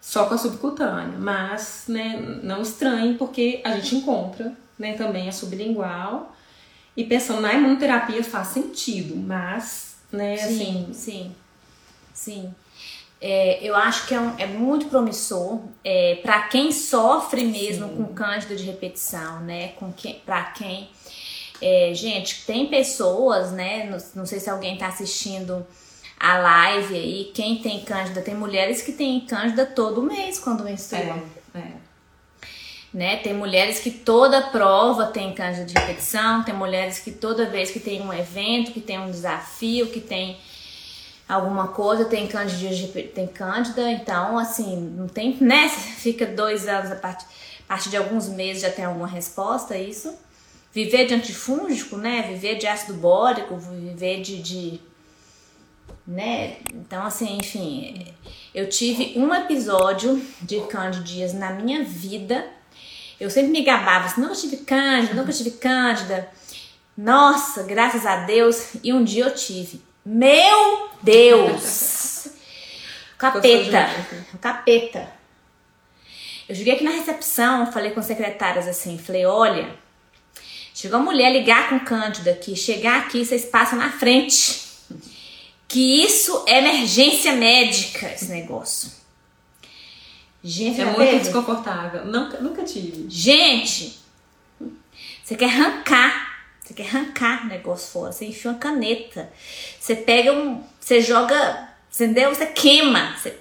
só 0.00 0.26
com 0.26 0.34
a 0.34 0.38
subcutânea, 0.38 1.18
mas 1.18 1.84
né, 1.86 2.40
não 2.42 2.62
estranhe 2.62 3.14
porque 3.14 3.60
a 3.62 3.76
gente 3.76 3.96
encontra 3.96 4.52
né, 4.78 4.94
também 4.94 5.28
a 5.28 5.32
sublingual 5.32 6.34
e 6.96 7.04
pensando 7.04 7.40
na 7.40 7.52
imunoterapia 7.52 8.24
faz 8.24 8.48
sentido, 8.48 9.14
mas 9.14 9.96
né, 10.10 10.36
sim, 10.36 10.44
assim... 10.54 10.92
Sim, 10.92 11.34
sim. 12.12 12.54
É, 13.20 13.58
eu 13.66 13.74
acho 13.74 14.06
que 14.06 14.14
é, 14.14 14.20
um, 14.20 14.38
é 14.38 14.46
muito 14.46 14.86
promissor 14.86 15.60
é, 15.82 16.16
para 16.22 16.42
quem 16.42 16.70
sofre 16.70 17.44
mesmo 17.44 17.88
sim. 17.88 17.96
com 17.96 18.12
cândida 18.12 18.54
de 18.54 18.64
repetição, 18.64 19.40
né? 19.40 19.68
Com 19.68 19.90
que, 19.92 20.14
para 20.26 20.42
quem... 20.50 20.90
É, 21.66 21.94
gente, 21.94 22.44
tem 22.44 22.66
pessoas, 22.66 23.50
né? 23.50 23.86
Não, 23.86 23.96
não 24.16 24.26
sei 24.26 24.38
se 24.38 24.50
alguém 24.50 24.74
está 24.74 24.88
assistindo 24.88 25.66
a 26.20 26.36
live 26.36 26.94
aí, 26.94 27.30
quem 27.34 27.56
tem 27.56 27.80
cândida, 27.80 28.20
tem 28.20 28.34
mulheres 28.34 28.82
que 28.82 28.92
têm 28.92 29.18
cândida 29.20 29.64
todo 29.64 30.02
mês 30.02 30.38
quando 30.38 30.62
menstruam. 30.62 31.22
É, 31.54 31.58
é. 31.58 31.72
Né? 32.92 33.16
Tem 33.16 33.32
mulheres 33.32 33.80
que 33.80 33.90
toda 33.90 34.42
prova 34.42 35.06
tem 35.06 35.32
cândida 35.32 35.64
de 35.64 35.72
repetição, 35.72 36.44
tem 36.44 36.54
mulheres 36.54 36.98
que 36.98 37.10
toda 37.10 37.46
vez 37.46 37.70
que 37.70 37.80
tem 37.80 38.02
um 38.02 38.12
evento, 38.12 38.70
que 38.70 38.80
tem 38.80 39.00
um 39.00 39.10
desafio, 39.10 39.86
que 39.86 40.00
tem 40.00 40.36
alguma 41.26 41.68
coisa, 41.68 42.04
tem 42.04 42.26
cândida, 42.26 43.02
tem 43.14 43.26
cândida, 43.26 43.90
então 43.90 44.38
assim, 44.38 44.76
não 44.76 45.08
tem, 45.08 45.36
né? 45.40 45.68
Fica 45.96 46.26
dois 46.26 46.68
anos 46.68 46.92
a 46.92 46.96
partir, 46.96 47.24
a 47.64 47.68
partir 47.68 47.88
de 47.88 47.96
alguns 47.96 48.28
meses 48.28 48.60
já 48.60 48.70
tem 48.70 48.84
alguma 48.84 49.08
resposta 49.08 49.72
a 49.72 49.78
isso. 49.78 50.14
Viver 50.74 51.06
de 51.06 51.14
antifúngico, 51.14 51.96
né? 51.96 52.22
Viver 52.22 52.56
de 52.56 52.66
ácido 52.66 52.94
bórico, 52.94 53.56
viver 53.56 54.20
de, 54.22 54.42
de 54.42 54.80
né? 56.06 56.56
Então, 56.74 57.06
assim, 57.06 57.38
enfim, 57.38 58.12
eu 58.54 58.68
tive 58.68 59.14
um 59.16 59.32
episódio 59.34 60.20
de 60.42 60.60
candidias 60.62 61.32
na 61.32 61.50
minha 61.52 61.84
vida. 61.84 62.46
Eu 63.18 63.30
sempre 63.30 63.52
me 63.52 63.62
gabava 63.62 64.06
assim, 64.06 64.20
nunca 64.20 64.34
tive 64.34 64.58
cândida, 64.58 65.14
nunca 65.14 65.32
tive 65.32 65.52
cândida. 65.52 66.28
Nossa, 66.96 67.62
graças 67.62 68.04
a 68.04 68.24
Deus. 68.24 68.74
E 68.82 68.92
um 68.92 69.04
dia 69.04 69.24
eu 69.24 69.34
tive. 69.34 69.80
Meu 70.04 70.90
Deus! 71.02 72.28
Capeta. 73.16 73.88
Capeta. 74.40 75.08
Eu 76.48 76.54
cheguei 76.54 76.74
aqui 76.74 76.84
na 76.84 76.90
recepção, 76.90 77.72
falei 77.72 77.92
com 77.92 78.00
as 78.00 78.06
secretárias 78.06 78.68
assim, 78.68 78.98
falei, 78.98 79.24
olha, 79.24 79.74
chegou 80.74 80.98
uma 80.98 81.12
mulher 81.12 81.32
ligar 81.32 81.70
com 81.70 81.80
Cândida 81.80 82.32
aqui, 82.32 82.54
chegar 82.54 83.00
aqui, 83.00 83.24
vocês 83.24 83.46
passam 83.46 83.78
na 83.78 83.90
frente 83.90 84.64
que 85.66 86.04
isso 86.04 86.44
é 86.46 86.58
emergência 86.58 87.32
médica, 87.32 88.06
esse 88.12 88.26
negócio. 88.26 88.92
Gente, 90.42 90.80
é 90.80 90.84
muito 90.84 91.18
desconfortável. 91.22 92.04
Nunca, 92.04 92.38
nunca 92.38 92.62
tive. 92.62 93.06
Gente, 93.08 93.98
você 95.22 95.34
quer 95.34 95.46
arrancar. 95.46 96.34
Você 96.60 96.74
quer 96.74 96.86
arrancar 96.86 97.44
o 97.44 97.48
negócio 97.48 97.90
fora. 97.90 98.12
Você 98.12 98.26
enfia 98.26 98.50
uma 98.50 98.58
caneta. 98.58 99.32
Você 99.80 99.96
pega 99.96 100.32
um. 100.32 100.62
Você 100.78 101.00
joga. 101.00 101.70
Entendeu? 101.92 102.34
Você 102.34 102.46
queima. 102.46 103.16
Você, 103.16 103.34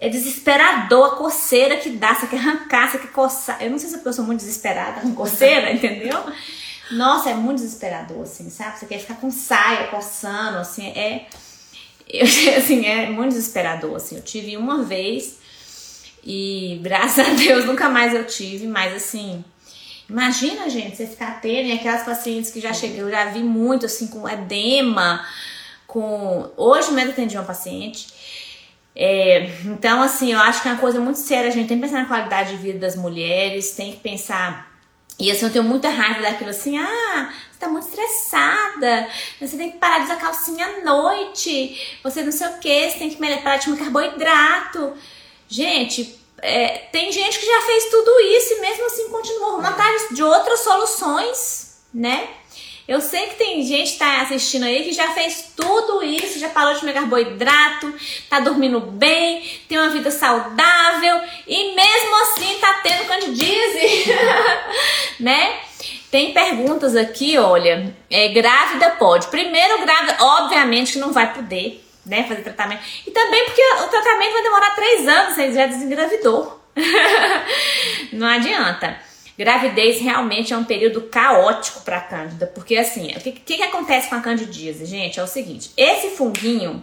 é 0.00 0.08
desesperador 0.08 1.12
a 1.12 1.16
coceira 1.16 1.76
que 1.76 1.90
dá. 1.90 2.14
Você 2.14 2.26
quer 2.26 2.38
arrancar, 2.38 2.90
você 2.90 2.98
quer 2.98 3.12
coçar. 3.12 3.62
Eu 3.62 3.70
não 3.70 3.78
sei 3.78 3.90
se 3.90 4.00
eu 4.02 4.12
sou 4.12 4.24
muito 4.24 4.40
desesperada 4.40 5.02
com 5.02 5.14
coceira, 5.14 5.70
entendeu? 5.70 6.18
Nossa, 6.90 7.30
é 7.30 7.34
muito 7.34 7.58
desesperador, 7.58 8.22
assim, 8.22 8.48
sabe? 8.48 8.78
Você 8.78 8.86
quer 8.86 8.98
ficar 8.98 9.16
com 9.16 9.30
saia, 9.30 9.88
coçando, 9.88 10.58
assim, 10.58 10.88
é. 10.88 11.26
Eu, 12.08 12.26
assim, 12.56 12.86
é 12.86 13.10
muito 13.10 13.34
desesperador, 13.34 13.94
assim. 13.94 14.16
Eu 14.16 14.22
tive 14.22 14.56
uma 14.56 14.82
vez 14.82 15.38
e 16.24 16.80
graças 16.82 17.28
a 17.28 17.30
Deus 17.34 17.66
nunca 17.66 17.90
mais 17.90 18.14
eu 18.14 18.26
tive, 18.26 18.66
mas 18.66 18.94
assim. 18.94 19.44
Imagina, 20.08 20.68
gente, 20.68 20.96
você 20.96 21.06
ficar 21.06 21.40
tendo 21.40 21.72
aquelas 21.72 22.02
pacientes 22.02 22.50
que 22.50 22.60
já 22.60 22.72
chegou, 22.72 23.00
eu 23.02 23.10
já 23.10 23.26
vi 23.26 23.44
muito, 23.44 23.86
assim, 23.86 24.06
com 24.08 24.28
edema, 24.28 25.24
com. 25.86 26.50
Hoje 26.56 26.90
mesmo 26.90 27.12
atendi 27.12 27.36
uma 27.36 27.44
paciente. 27.44 28.19
É, 28.94 29.50
então, 29.64 30.02
assim, 30.02 30.32
eu 30.32 30.38
acho 30.38 30.62
que 30.62 30.68
é 30.68 30.72
uma 30.72 30.80
coisa 30.80 31.00
muito 31.00 31.18
séria. 31.18 31.48
A 31.48 31.52
gente 31.52 31.68
tem 31.68 31.78
que 31.78 31.86
pensar 31.86 32.02
na 32.02 32.08
qualidade 32.08 32.56
de 32.56 32.62
vida 32.62 32.78
das 32.78 32.96
mulheres, 32.96 33.72
tem 33.72 33.92
que 33.92 33.98
pensar 33.98 34.70
e 35.20 35.30
assim, 35.30 35.44
eu 35.44 35.52
tenho 35.52 35.64
muita 35.64 35.90
raiva 35.90 36.22
daquilo 36.22 36.48
assim, 36.48 36.78
ah, 36.78 37.30
você 37.52 37.58
tá 37.58 37.68
muito 37.68 37.86
estressada, 37.86 39.06
você 39.38 39.54
tem 39.54 39.70
que 39.70 39.76
parar 39.76 39.98
de 39.98 40.04
usar 40.04 40.16
calcinha 40.16 40.66
à 40.66 40.80
noite, 40.80 41.98
você 42.02 42.22
não 42.22 42.32
sei 42.32 42.46
o 42.46 42.58
que, 42.58 42.90
você 42.90 42.98
tem 42.98 43.10
que 43.10 43.16
parar 43.42 43.58
de 43.58 43.66
comer 43.66 43.78
carboidrato. 43.80 44.94
Gente, 45.46 46.18
é, 46.38 46.88
tem 46.90 47.12
gente 47.12 47.38
que 47.38 47.44
já 47.44 47.60
fez 47.60 47.84
tudo 47.90 48.18
isso 48.20 48.54
e 48.54 48.60
mesmo 48.62 48.86
assim 48.86 49.10
continua 49.10 49.48
arrumando 49.48 49.66
atrás 49.66 50.08
de 50.10 50.22
outras 50.22 50.60
soluções, 50.60 51.82
né? 51.92 52.26
Eu 52.88 53.00
sei 53.00 53.28
que 53.28 53.36
tem 53.36 53.62
gente 53.62 53.92
que 53.92 53.98
tá 53.98 54.22
assistindo 54.22 54.64
aí 54.64 54.84
que 54.84 54.92
já 54.92 55.12
fez 55.12 55.52
tudo 55.56 56.02
isso, 56.02 56.38
já 56.38 56.48
parou 56.48 56.74
de 56.74 56.80
comer 56.80 56.92
carboidrato, 56.92 57.94
tá 58.28 58.40
dormindo 58.40 58.80
bem, 58.80 59.42
tem 59.68 59.78
uma 59.78 59.90
vida 59.90 60.10
saudável 60.10 61.20
e 61.46 61.74
mesmo 61.74 62.22
assim 62.22 62.58
tá 62.58 62.80
tendo 62.82 63.06
candidíase, 63.06 64.12
né? 65.20 65.60
Tem 66.10 66.32
perguntas 66.32 66.96
aqui, 66.96 67.38
olha. 67.38 67.94
É, 68.10 68.28
grávida 68.28 68.90
pode. 68.90 69.28
Primeiro, 69.28 69.80
grávida, 69.80 70.16
obviamente 70.20 70.94
que 70.94 70.98
não 70.98 71.12
vai 71.12 71.32
poder, 71.32 71.84
né, 72.04 72.24
fazer 72.24 72.42
tratamento. 72.42 72.82
E 73.06 73.10
também 73.12 73.44
porque 73.44 73.62
o 73.62 73.88
tratamento 73.88 74.32
vai 74.32 74.42
demorar 74.42 74.74
três 74.74 75.06
anos, 75.06 75.34
você 75.34 75.52
já 75.52 75.66
desengravidou. 75.66 76.60
não 78.12 78.26
adianta. 78.26 79.09
Gravidez 79.40 79.98
realmente 80.02 80.52
é 80.52 80.56
um 80.58 80.64
período 80.64 81.00
caótico 81.00 81.80
para 81.80 81.96
a 81.96 82.00
Cândida, 82.02 82.46
porque 82.46 82.76
assim, 82.76 83.10
o 83.16 83.20
que, 83.20 83.32
que, 83.32 83.56
que 83.56 83.62
acontece 83.62 84.10
com 84.10 84.16
a 84.16 84.20
candidíase, 84.20 84.84
gente? 84.84 85.18
É 85.18 85.22
o 85.22 85.26
seguinte: 85.26 85.70
esse 85.78 86.10
funguinho, 86.10 86.82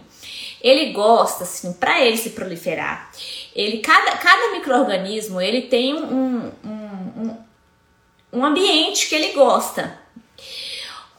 ele 0.60 0.92
gosta, 0.92 1.44
assim, 1.44 1.72
para 1.72 2.04
ele 2.04 2.16
se 2.16 2.30
proliferar, 2.30 3.12
ele 3.54 3.78
cada, 3.78 4.16
cada 4.16 4.50
microorganismo 4.50 5.40
ele 5.40 5.62
tem 5.62 5.94
um, 5.94 6.50
um, 6.64 7.20
um, 7.22 7.36
um 8.32 8.44
ambiente 8.44 9.08
que 9.08 9.14
ele 9.14 9.28
gosta. 9.34 9.96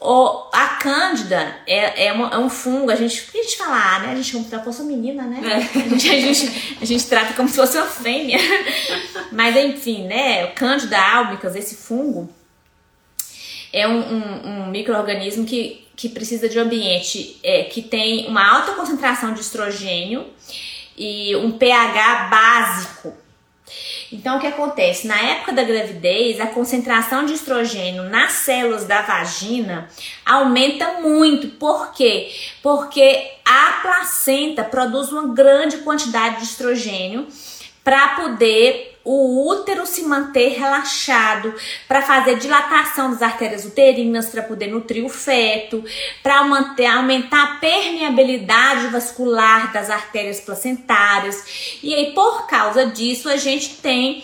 O, 0.02 0.48
a 0.54 0.78
cândida 0.82 1.58
é, 1.68 2.06
é, 2.06 2.14
uma, 2.14 2.30
é, 2.30 2.38
um 2.38 2.50
fungo, 2.50 2.90
a 2.90 2.96
gente, 2.96 3.22
que 3.30 3.38
a 3.38 3.44
gente 3.44 3.58
fala, 3.58 3.96
ah, 3.96 4.00
né? 4.00 4.12
A 4.14 4.16
gente 4.16 4.32
como 4.32 4.46
se 4.46 4.64
fosse 4.64 4.82
uma 4.82 4.92
menina, 4.92 5.24
né? 5.24 5.42
É. 5.44 5.56
A, 5.56 5.90
gente, 5.90 6.10
a, 6.10 6.22
gente, 6.22 6.78
a 6.82 6.86
gente 6.86 7.06
trata 7.06 7.34
como 7.34 7.50
se 7.50 7.56
fosse 7.56 7.78
uma 7.78 7.86
fêmea. 7.86 8.38
Mas 9.32 9.58
enfim, 9.58 10.08
né? 10.08 10.46
O 10.46 10.54
cândida 10.54 10.98
albicans, 10.98 11.54
esse 11.56 11.76
fungo, 11.76 12.34
é 13.74 13.86
um, 13.88 14.00
um, 14.00 14.48
um 14.48 14.66
microorganismo 14.68 15.46
que, 15.46 15.86
que 15.98 16.08
precisa 16.08 16.48
de 16.48 16.58
um 16.58 16.62
ambiente 16.62 17.38
é, 17.44 17.64
que 17.64 17.82
tem 17.82 18.26
uma 18.28 18.58
alta 18.58 18.72
concentração 18.74 19.34
de 19.34 19.42
estrogênio 19.42 20.28
e 20.98 21.36
um 21.36 21.52
pH 21.52 22.30
básico 22.30 23.14
então, 24.12 24.38
o 24.38 24.40
que 24.40 24.48
acontece? 24.48 25.08
Na 25.08 25.20
época 25.20 25.54
da 25.54 25.64
gravidez, 25.64 26.40
a 26.40 26.48
concentração 26.48 27.26
de 27.26 27.34
estrogênio 27.34 28.04
nas 28.04 28.34
células 28.34 28.86
da 28.86 29.02
vagina 29.02 29.88
aumenta 30.26 31.00
muito. 31.02 31.48
Por 31.50 31.92
quê? 31.92 32.32
Porque 32.62 33.32
a 33.46 33.80
placenta 33.82 34.64
produz 34.64 35.12
uma 35.12 35.34
grande 35.34 35.78
quantidade 35.80 36.38
de 36.38 36.44
estrogênio 36.44 37.28
para 37.84 38.10
poder 38.10 38.89
o 39.04 39.50
útero 39.50 39.86
se 39.86 40.04
manter 40.04 40.60
relaxado, 40.60 41.54
para 41.88 42.02
fazer 42.02 42.38
dilatação 42.38 43.12
das 43.12 43.22
artérias 43.22 43.66
uterinas, 43.66 44.30
para 44.30 44.44
poder 44.44 44.68
nutrir 44.68 45.06
o 45.06 45.10
feto, 45.10 45.84
para 46.22 46.40
aumentar 46.40 47.44
a 47.44 47.56
permeabilidade 47.60 48.88
vascular 48.88 49.72
das 49.72 49.90
artérias 49.90 50.40
placentárias. 50.40 51.80
E 51.82 51.94
aí 51.94 52.14
por 52.14 52.48
causa 52.48 52.86
disso 52.88 53.30
a 53.30 53.38
gente 53.38 53.78
tem 53.78 54.24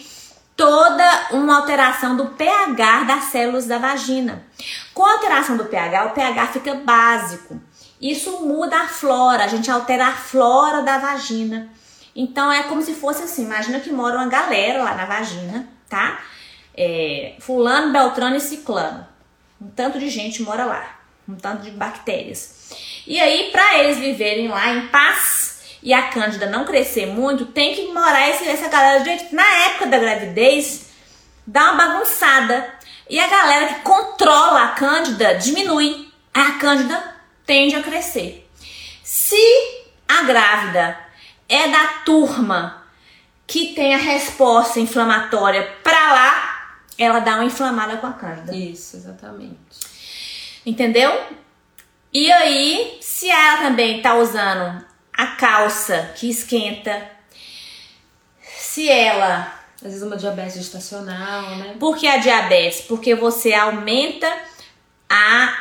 toda 0.56 1.28
uma 1.32 1.58
alteração 1.58 2.16
do 2.16 2.28
pH 2.28 3.04
das 3.04 3.26
células 3.26 3.66
da 3.66 3.78
vagina. 3.78 4.46
Com 4.94 5.04
a 5.04 5.14
alteração 5.14 5.58
do 5.58 5.66
pH, 5.66 6.06
o 6.06 6.12
pH 6.12 6.48
fica 6.48 6.76
básico. 6.76 7.60
Isso 8.02 8.42
muda 8.42 8.78
a 8.78 8.88
flora, 8.88 9.44
a 9.44 9.48
gente 9.48 9.70
altera 9.70 10.08
a 10.08 10.14
flora 10.14 10.82
da 10.82 10.98
vagina. 10.98 11.70
Então 12.16 12.52
é 12.52 12.64
como 12.64 12.82
se 12.82 12.94
fosse 12.94 13.24
assim, 13.24 13.44
imagina 13.44 13.80
que 13.82 13.92
mora 13.92 14.16
uma 14.16 14.28
galera 14.28 14.82
lá 14.82 14.96
na 14.96 15.06
vagina, 15.06 15.68
tá? 15.90 16.24
É, 16.74 17.36
fulano, 17.40 17.92
Beltrano 17.92 18.38
e 18.38 18.40
Ciclano. 18.40 19.06
Um 19.62 19.68
tanto 19.70 20.00
de 20.00 20.10
gente 20.10 20.42
mora 20.42 20.66
lá, 20.66 21.00
um 21.28 21.36
tanto 21.36 21.64
de 21.64 21.72
bactérias. 21.72 22.70
E 23.06 23.20
aí, 23.20 23.50
para 23.52 23.80
eles 23.80 23.98
viverem 23.98 24.48
lá 24.48 24.70
em 24.70 24.88
paz 24.88 25.78
e 25.84 25.94
a 25.94 26.10
cândida 26.10 26.48
não 26.48 26.66
crescer 26.66 27.06
muito, 27.06 27.46
tem 27.46 27.76
que 27.76 27.92
morar 27.94 28.30
esse, 28.30 28.48
essa 28.48 28.70
galera. 28.70 29.04
Gente, 29.04 29.36
na 29.36 29.48
época 29.68 29.88
da 29.88 30.00
gravidez, 30.00 30.88
dá 31.46 31.72
uma 31.72 31.86
bagunçada. 31.86 32.74
E 33.10 33.20
a 33.20 33.28
galera 33.28 33.68
que 33.68 33.82
controla 33.82 34.64
a 34.64 34.68
cândida 34.70 35.36
diminui. 35.36 36.12
A 36.34 36.54
cândida 36.54 37.16
tende 37.46 37.76
a 37.76 37.84
crescer. 37.84 38.50
Se 39.04 39.38
a 40.08 40.24
grávida 40.24 41.05
é 41.48 41.68
da 41.68 41.88
turma 42.06 42.84
que 43.48 43.74
tem 43.74 43.94
a 43.94 43.98
resposta 43.98 44.80
inflamatória 44.80 45.72
para 45.84 46.14
lá, 46.14 46.78
ela 46.98 47.20
dá 47.20 47.36
uma 47.36 47.46
inflamada 47.46 47.98
com 47.98 48.08
a 48.08 48.14
cândida. 48.14 48.56
Isso, 48.56 48.98
exatamente. 48.98 49.58
Entendeu? 50.66 51.12
E 52.12 52.32
aí, 52.32 52.98
se 53.02 53.30
ela 53.30 53.58
também 53.58 54.02
tá 54.02 54.16
usando 54.16 54.84
a 55.14 55.28
calça 55.28 56.14
que 56.16 56.30
esquenta, 56.30 57.10
se 58.42 58.90
ela. 58.90 59.54
Às 59.76 59.92
vezes 59.92 60.04
uma 60.04 60.18
diabetes 60.18 60.56
gestacional, 60.56 61.56
né? 61.58 61.76
Por 61.80 61.96
que 61.98 62.08
a 62.08 62.18
diabetes? 62.18 62.82
Porque 62.82 63.14
você 63.14 63.54
aumenta 63.54 64.34
a, 65.10 65.54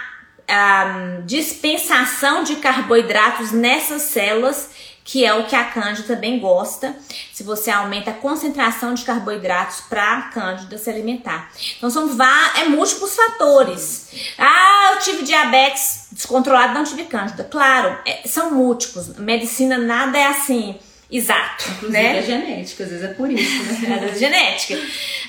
a 0.48 1.20
dispensação 1.26 2.42
de 2.42 2.56
carboidratos 2.56 3.52
nessas 3.52 4.02
células 4.02 4.70
que 5.04 5.24
é 5.24 5.34
o 5.34 5.44
que 5.44 5.54
a 5.54 5.64
cândida 5.64 6.14
também 6.14 6.38
gosta, 6.38 6.96
se 7.30 7.42
você 7.42 7.70
aumenta 7.70 8.10
a 8.10 8.14
concentração 8.14 8.94
de 8.94 9.04
carboidratos 9.04 9.82
para 9.82 10.16
a 10.16 10.22
cândida 10.22 10.78
se 10.78 10.88
alimentar. 10.88 11.52
Então 11.76 11.90
são 11.90 12.08
é 12.56 12.64
múltiplos 12.64 13.14
fatores. 13.14 14.08
Ah, 14.38 14.92
eu 14.94 15.00
tive 15.00 15.22
diabetes 15.22 16.08
descontrolado, 16.10 16.72
não 16.72 16.84
tive 16.84 17.04
cândida. 17.04 17.44
Claro, 17.44 17.98
é, 18.06 18.26
são 18.26 18.54
múltiplos. 18.54 19.18
Medicina 19.18 19.76
nada 19.76 20.18
é 20.18 20.26
assim 20.26 20.78
exato, 21.10 21.70
Inclusive 21.70 22.02
né? 22.02 22.18
é 22.18 22.22
genética, 22.22 22.84
às 22.84 22.90
vezes 22.90 23.04
é 23.04 23.14
por 23.14 23.30
isso, 23.30 23.62
né? 23.64 23.94
Às 23.94 24.00
vezes 24.00 24.16
é 24.16 24.18
genética. 24.18 24.80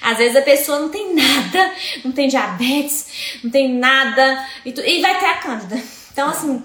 Às 0.01 0.17
vezes 0.17 0.35
a 0.37 0.41
pessoa 0.41 0.79
não 0.79 0.89
tem 0.89 1.13
nada, 1.13 1.71
não 2.03 2.11
tem 2.11 2.27
diabetes, 2.27 3.39
não 3.43 3.51
tem 3.51 3.73
nada 3.73 4.47
e, 4.65 4.71
tu, 4.71 4.81
e 4.81 5.01
vai 5.01 5.19
ter 5.19 5.25
a 5.25 5.37
cândida. 5.37 5.79
Então 6.11 6.29
assim, 6.29 6.63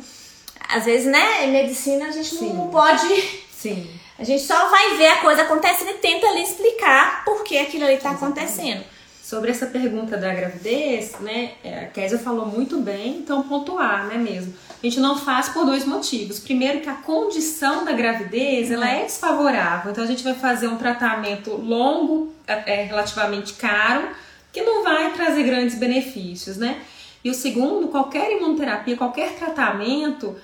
às 0.73 0.85
vezes, 0.85 1.07
né, 1.07 1.47
em 1.47 1.53
medicina 1.53 2.07
a 2.07 2.11
gente 2.11 2.35
Sim. 2.35 2.53
não 2.53 2.69
pode. 2.69 3.07
Sim. 3.53 3.89
A 4.19 4.25
gente 4.25 4.43
só 4.43 4.69
vai 4.69 4.97
ver 4.97 5.09
a 5.09 5.17
coisa 5.17 5.43
acontecendo 5.43 5.91
e 5.91 5.95
tenta 5.95 6.27
ali 6.27 6.43
explicar 6.43 7.25
por 7.25 7.43
que 7.43 7.59
aquilo 7.59 7.85
ali 7.85 7.95
está 7.95 8.11
acontecendo. 8.11 8.85
Sobre 9.23 9.51
essa 9.51 9.67
pergunta 9.67 10.17
da 10.17 10.35
gravidez, 10.35 11.13
né, 11.21 11.53
é, 11.63 11.85
a 11.85 11.87
Késia 11.87 12.19
falou 12.19 12.47
muito 12.47 12.79
bem, 12.79 13.19
então 13.19 13.43
pontuar, 13.45 14.07
né, 14.07 14.17
mesmo. 14.17 14.53
A 14.83 14.87
gente 14.87 14.99
não 14.99 15.17
faz 15.17 15.51
por 15.51 15.65
dois 15.65 15.85
motivos. 15.85 16.41
Primeiro 16.41 16.81
que 16.81 16.89
a 16.89 16.95
condição 16.95 17.85
da 17.85 17.93
gravidez, 17.93 18.71
ela 18.71 18.89
é 18.89 19.05
desfavorável. 19.05 19.93
Então 19.93 20.03
a 20.03 20.07
gente 20.07 20.25
vai 20.25 20.35
fazer 20.35 20.69
um 20.69 20.77
tratamento 20.77 21.55
longo, 21.55 22.33
é, 22.47 22.85
relativamente 22.85 23.53
caro, 23.55 24.09
que 24.53 24.63
não 24.63 24.83
vai 24.83 25.13
trazer 25.13 25.45
grandes 25.45 25.79
benefícios, 25.79 26.57
né? 26.57 26.81
E 27.23 27.31
o 27.31 27.35
segundo, 27.35 27.89
qualquer 27.89 28.33
imunoterapia, 28.33 28.97
qualquer 28.97 29.35
tratamento, 29.35 30.37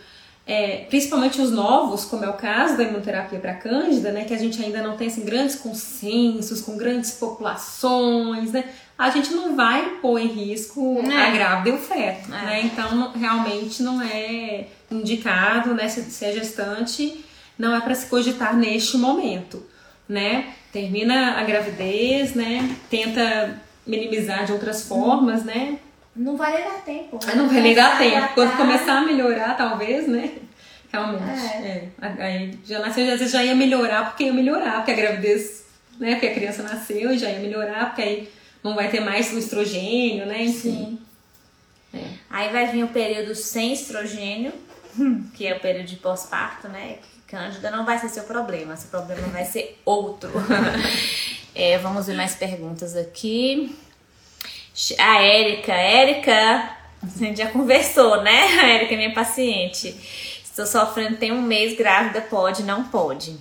é, 0.47 0.85
principalmente 0.89 1.41
os 1.41 1.51
novos, 1.51 2.05
como 2.05 2.25
é 2.25 2.29
o 2.31 2.35
caso 2.35 2.77
da 2.77 2.85
imunoterapia 2.85 3.41
para 3.41 3.55
cândida, 3.55 4.13
né, 4.13 4.25
que 4.25 4.33
a 4.33 4.39
gente 4.39 4.63
ainda 4.63 4.81
não 4.81 4.97
tem 4.97 5.09
assim, 5.09 5.25
grandes 5.25 5.57
consensos 5.57 6.61
com 6.61 6.77
grandes 6.77 7.11
populações, 7.13 8.53
né, 8.53 8.65
a 8.97 9.11
gente 9.11 9.35
não 9.35 9.57
vai 9.57 9.99
pôr 10.01 10.21
em 10.21 10.29
risco 10.29 11.01
é. 11.01 11.27
a 11.27 11.31
grávida 11.31 11.71
e 11.71 11.73
o 11.73 11.79
feto, 11.79 12.33
é. 12.33 12.45
né, 12.45 12.61
então 12.63 13.11
realmente 13.11 13.83
não 13.83 14.01
é 14.01 14.69
indicado, 14.89 15.75
né, 15.75 15.89
se, 15.89 16.03
se 16.03 16.25
é 16.25 16.33
gestante, 16.33 17.25
não 17.59 17.75
é 17.75 17.81
para 17.81 17.97
se 17.97 18.07
cogitar 18.07 18.57
neste 18.57 18.97
momento, 18.97 19.67
né, 20.09 20.55
termina 20.73 21.41
a 21.41 21.43
gravidez, 21.43 22.37
né, 22.37 22.77
tenta 22.89 23.61
minimizar 23.85 24.47
de 24.47 24.53
outras 24.53 24.87
formas, 24.87 25.43
né, 25.43 25.81
não 26.17 26.37
vai 26.37 26.55
nem 26.55 26.65
dar 26.65 26.81
tempo. 26.83 27.19
Né? 27.25 27.35
Não 27.35 27.49
vai 27.49 27.61
nem 27.61 27.75
dar 27.75 27.99
tempo. 27.99 28.35
Quando 28.35 28.57
começar 28.57 28.99
a 28.99 29.01
melhorar, 29.03 29.57
talvez, 29.57 30.09
né? 30.09 30.33
Realmente. 30.91 31.47
É. 31.47 31.89
é. 32.01 32.23
Aí 32.23 32.59
já 32.65 32.79
nasceu, 32.79 33.05
às 33.05 33.19
vezes 33.19 33.31
já 33.31 33.45
ia 33.45 33.55
melhorar 33.55 34.07
porque 34.07 34.25
ia 34.25 34.33
melhorar, 34.33 34.77
porque 34.77 34.93
a 34.93 34.95
gravidez, 34.95 35.67
né? 36.01 36.13
Porque 36.13 36.29
a 36.29 36.35
criança 36.35 36.63
nasceu 36.63 37.13
e 37.13 37.19
já 37.19 37.29
ia 37.29 37.41
melhorar, 37.41 37.87
porque 37.87 38.03
aí 38.03 38.33
não 38.65 38.75
vai 38.75 38.89
ter 38.89 39.01
mais 39.01 39.33
o 39.33 39.39
estrogênio, 39.39 40.25
né? 40.25 40.43
Enfim. 40.43 40.99
É. 41.93 42.05
Aí 42.31 42.51
vai 42.51 42.67
vir 42.67 42.85
o 42.85 42.89
período 42.89 43.35
sem 43.35 43.73
estrogênio, 43.73 44.53
que 45.35 45.47
é 45.47 45.55
o 45.55 45.61
período 45.61 45.87
de 45.87 45.97
pós-parto, 45.97 46.69
né? 46.69 46.97
Cândida 47.27 47.71
não 47.71 47.85
vai 47.85 47.99
ser 47.99 48.09
seu 48.09 48.23
problema, 48.23 48.77
seu 48.77 48.89
problema 48.89 49.27
vai 49.29 49.45
ser 49.45 49.79
outro. 49.85 50.31
é, 51.55 51.77
vamos 51.79 52.07
ver 52.07 52.17
mais 52.17 52.37
perguntas 52.37 52.97
aqui. 52.97 53.77
A 54.99 55.23
Érica, 55.23 55.73
Érica, 55.73 56.77
a 57.03 57.19
gente 57.19 57.39
já 57.39 57.47
conversou, 57.47 58.23
né? 58.23 58.43
A 58.61 58.67
Érica 58.69 58.95
é 58.95 58.97
minha 58.97 59.15
paciente. 59.15 59.95
Estou 60.45 60.67
sofrendo, 60.67 61.17
tem 61.17 61.33
um 61.33 61.43
mês 61.43 61.77
grávida, 61.77 62.21
pode, 62.21 62.63
não 62.63 62.85
pode. 62.85 63.37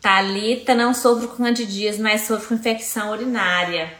Talita 0.00 0.74
não 0.74 0.94
sofro 0.94 1.28
com 1.28 1.42
candidíase, 1.42 2.00
mas 2.00 2.22
sofro 2.22 2.48
com 2.48 2.54
infecção 2.54 3.10
urinária. 3.10 3.92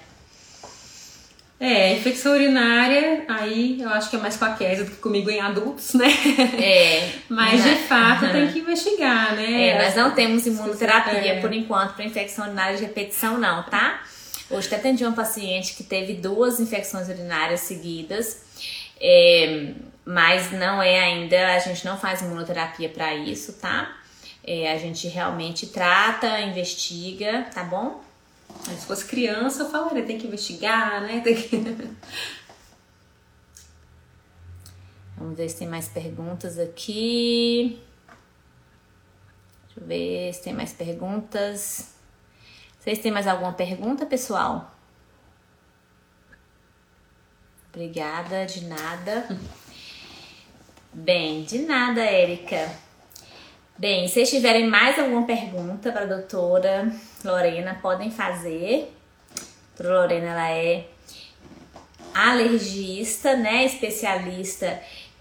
É, 1.61 1.95
infecção 1.95 2.35
urinária, 2.35 3.25
aí 3.27 3.81
eu 3.81 3.88
acho 3.88 4.09
que 4.09 4.14
é 4.14 4.19
mais 4.19 4.37
com 4.37 4.45
a 4.45 4.53
Kézia 4.53 4.85
do 4.85 4.93
que 4.93 4.99
comigo 4.99 5.29
em 5.29 5.41
adultos, 5.41 5.95
né? 5.95 6.07
É. 6.62 7.11
Mas 7.29 7.64
de 7.64 7.75
fato 7.75 8.31
tem 8.31 8.47
que 8.53 8.61
investigar, 8.61 9.35
né? 9.35 9.71
É, 9.71 9.83
nós 9.83 9.97
não 9.97 10.12
temos 10.12 10.47
imunoterapia 10.47 11.33
é. 11.33 11.41
por 11.41 11.53
enquanto 11.53 11.95
para 11.95 12.05
infecção 12.05 12.47
urinária 12.47 12.77
de 12.77 12.85
repetição, 12.85 13.38
não, 13.38 13.64
tá? 13.64 14.03
Hoje 14.51 14.67
até 14.67 14.77
atendi 14.77 15.05
uma 15.05 15.15
paciente 15.15 15.75
que 15.75 15.85
teve 15.85 16.15
duas 16.15 16.59
infecções 16.59 17.09
urinárias 17.09 17.61
seguidas, 17.61 18.43
é, 18.99 19.75
mas 20.05 20.51
não 20.53 20.83
é 20.83 21.01
ainda, 21.01 21.55
a 21.55 21.59
gente 21.59 21.85
não 21.85 21.99
faz 21.99 22.23
imunoterapia 22.23 22.89
para 22.89 23.15
isso, 23.15 23.55
tá? 23.55 23.97
É, 24.43 24.73
a 24.73 24.79
gente 24.79 25.07
realmente 25.07 25.67
trata, 25.67 26.41
investiga, 26.41 27.47
tá 27.53 27.63
bom? 27.63 28.03
Se 28.65 28.87
fosse 28.87 29.05
criança, 29.05 29.65
eu 29.65 29.71
falaria, 29.71 30.05
tem 30.05 30.17
que 30.17 30.27
investigar, 30.27 31.03
né? 31.03 31.21
Tem 31.25 31.35
que... 31.35 31.59
Vamos 35.19 35.37
ver 35.37 35.49
se 35.49 35.59
tem 35.59 35.69
mais 35.69 35.89
perguntas 35.89 36.59
aqui. 36.59 37.79
Deixa 39.67 39.81
eu 39.81 39.87
ver 39.87 40.33
se 40.33 40.43
tem 40.45 40.55
mais 40.55 40.73
perguntas. 40.73 41.98
Vocês 42.88 43.01
têm 43.01 43.12
mais 43.12 43.27
alguma 43.27 43.53
pergunta, 43.53 44.07
pessoal? 44.07 44.74
Obrigada, 47.68 48.46
de 48.46 48.64
nada. 48.64 49.29
Bem, 50.90 51.42
de 51.42 51.59
nada, 51.66 52.01
Érica. 52.01 52.66
Bem, 53.77 54.09
se 54.09 54.14
vocês 54.14 54.31
tiverem 54.31 54.66
mais 54.66 54.98
alguma 54.98 55.27
pergunta 55.27 55.92
para 55.92 56.05
a 56.05 56.07
doutora 56.07 56.90
Lorena, 57.22 57.74
podem 57.74 58.11
fazer. 58.11 58.90
A 59.33 59.83
doutora 59.83 60.01
Lorena, 60.01 60.27
ela 60.29 60.51
é 60.51 60.88
alergista, 62.14 63.37
né? 63.37 63.66
Especialista 63.66 64.81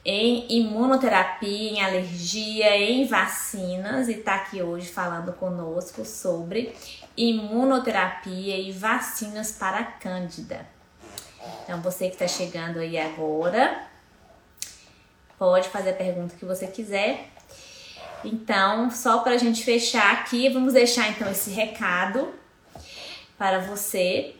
em 0.10 0.48
imunoterapia, 0.50 1.70
em 1.72 1.84
alergia, 1.84 2.78
em 2.78 3.06
vacinas 3.06 4.08
e 4.08 4.14
está 4.14 4.36
aqui 4.36 4.62
hoje 4.62 4.88
falando 4.88 5.34
conosco 5.34 6.06
sobre 6.06 6.74
imunoterapia 7.18 8.58
e 8.58 8.72
vacinas 8.72 9.52
para 9.52 9.84
Cândida. 9.84 10.66
Então, 11.64 11.82
você 11.82 12.08
que 12.08 12.16
está 12.16 12.28
chegando 12.28 12.80
aí 12.80 12.98
agora, 12.98 13.84
pode 15.38 15.68
fazer 15.68 15.90
a 15.90 15.96
pergunta 15.96 16.36
que 16.36 16.46
você 16.46 16.68
quiser 16.68 17.30
então, 18.24 18.90
só 18.90 19.20
para 19.20 19.34
a 19.34 19.38
gente 19.38 19.64
fechar 19.64 20.14
aqui, 20.14 20.50
vamos 20.50 20.74
deixar 20.74 21.10
então 21.10 21.30
esse 21.30 21.52
recado 21.52 22.34
para 23.38 23.60
você 23.60 24.36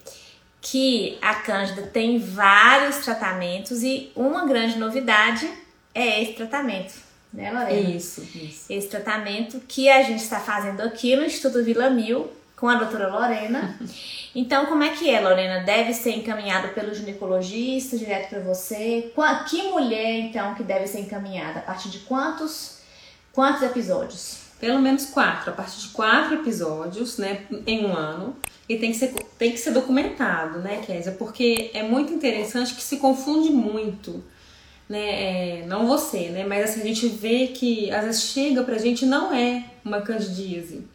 que 0.72 1.18
a 1.22 1.36
Cândida 1.36 1.84
tem 1.84 2.20
vários 2.20 2.98
tratamentos 2.98 3.84
e 3.84 4.12
uma 4.16 4.46
grande 4.46 4.78
novidade 4.78 5.50
é 5.94 6.22
esse 6.22 6.34
tratamento, 6.34 6.94
né, 7.34 7.52
Lorena? 7.52 7.90
Isso, 7.90 8.22
isso. 8.36 8.66
Esse 8.70 8.88
tratamento 8.88 9.60
que 9.68 9.90
a 9.90 10.04
gente 10.04 10.24
está 10.24 10.40
fazendo 10.40 10.82
aqui 10.82 11.16
no 11.16 11.24
Instituto 11.24 11.64
Vila 11.64 11.90
Mil 11.90 12.30
com 12.56 12.68
a 12.68 12.76
doutora 12.76 13.08
Lorena. 13.08 13.80
Então, 14.36 14.68
como 14.68 14.84
é 14.84 14.90
que 14.90 15.10
é, 15.10 15.20
Lorena? 15.20 15.64
Deve 15.64 15.96
ser 15.96 16.12
encaminhado 16.12 16.68
pelo 16.68 16.94
ginecologista 16.94 17.98
direto 17.98 18.30
para 18.30 18.40
você? 18.42 19.12
Que 19.50 19.64
mulher, 19.64 20.20
então, 20.20 20.54
que 20.54 20.62
deve 20.62 20.86
ser 20.86 21.00
encaminhada? 21.00 21.58
A 21.58 21.64
partir 21.64 21.90
de 21.90 22.00
quantos 22.00 22.78
Quantos 23.38 23.62
episódios? 23.62 24.47
Pelo 24.60 24.80
menos 24.80 25.06
quatro, 25.06 25.52
a 25.52 25.54
partir 25.54 25.82
de 25.82 25.90
quatro 25.90 26.36
episódios, 26.36 27.18
né, 27.18 27.42
em 27.66 27.86
um 27.86 27.96
ano. 27.96 28.36
E 28.68 28.78
tem 28.78 28.92
que 28.92 28.98
ser, 28.98 29.14
tem 29.38 29.52
que 29.52 29.58
ser 29.58 29.72
documentado, 29.72 30.60
né, 30.60 30.82
Kézia? 30.86 31.12
Porque 31.12 31.72
é 31.74 31.84
muito 31.84 32.12
interessante 32.12 32.74
que 32.74 32.82
se 32.82 32.98
confunde 32.98 33.50
muito, 33.50 34.24
né? 34.90 35.62
É, 35.62 35.66
não 35.68 35.88
você, 35.88 36.30
né? 36.30 36.46
Mas 36.46 36.70
assim, 36.72 36.82
a 36.82 36.86
gente 36.86 37.08
vê 37.08 37.48
que 37.48 37.92
às 37.92 38.04
vezes 38.04 38.24
chega 38.24 38.64
pra 38.64 38.78
gente 38.78 39.06
não 39.06 39.34
é 39.34 39.64
uma 39.86 40.02
candidíase. 40.02 40.86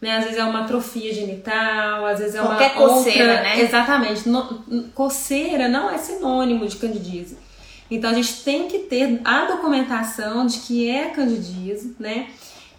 Né? 0.00 0.16
Às 0.16 0.24
vezes 0.24 0.38
é 0.38 0.44
uma 0.44 0.60
atrofia 0.64 1.12
genital, 1.12 2.06
às 2.06 2.20
vezes 2.20 2.34
é 2.34 2.40
Qualquer 2.40 2.72
uma 2.72 2.88
coceira, 2.88 3.28
outra... 3.28 3.42
né? 3.42 3.60
Exatamente. 3.60 4.28
No, 4.28 4.88
coceira 4.94 5.68
não 5.68 5.90
é 5.90 5.98
sinônimo 5.98 6.66
de 6.66 6.76
candidíase. 6.76 7.36
Então 7.90 8.10
a 8.10 8.14
gente 8.14 8.42
tem 8.42 8.66
que 8.66 8.78
ter 8.78 9.20
a 9.24 9.44
documentação 9.44 10.46
de 10.46 10.60
que 10.60 10.88
é 10.88 11.10
candidíase, 11.10 11.94
né? 11.98 12.28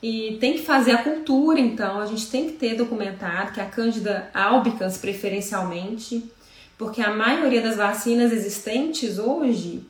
E 0.01 0.37
tem 0.39 0.53
que 0.53 0.63
fazer 0.63 0.91
a 0.91 1.03
cultura, 1.03 1.59
então, 1.59 1.99
a 1.99 2.05
gente 2.07 2.29
tem 2.29 2.47
que 2.47 2.53
ter 2.53 2.75
documentado 2.75 3.51
que 3.51 3.61
a 3.61 3.65
Cândida 3.65 4.29
albicans 4.33 4.97
preferencialmente, 4.97 6.31
porque 6.77 7.01
a 7.01 7.11
maioria 7.11 7.61
das 7.61 7.77
vacinas 7.77 8.31
existentes 8.31 9.19
hoje, 9.19 9.83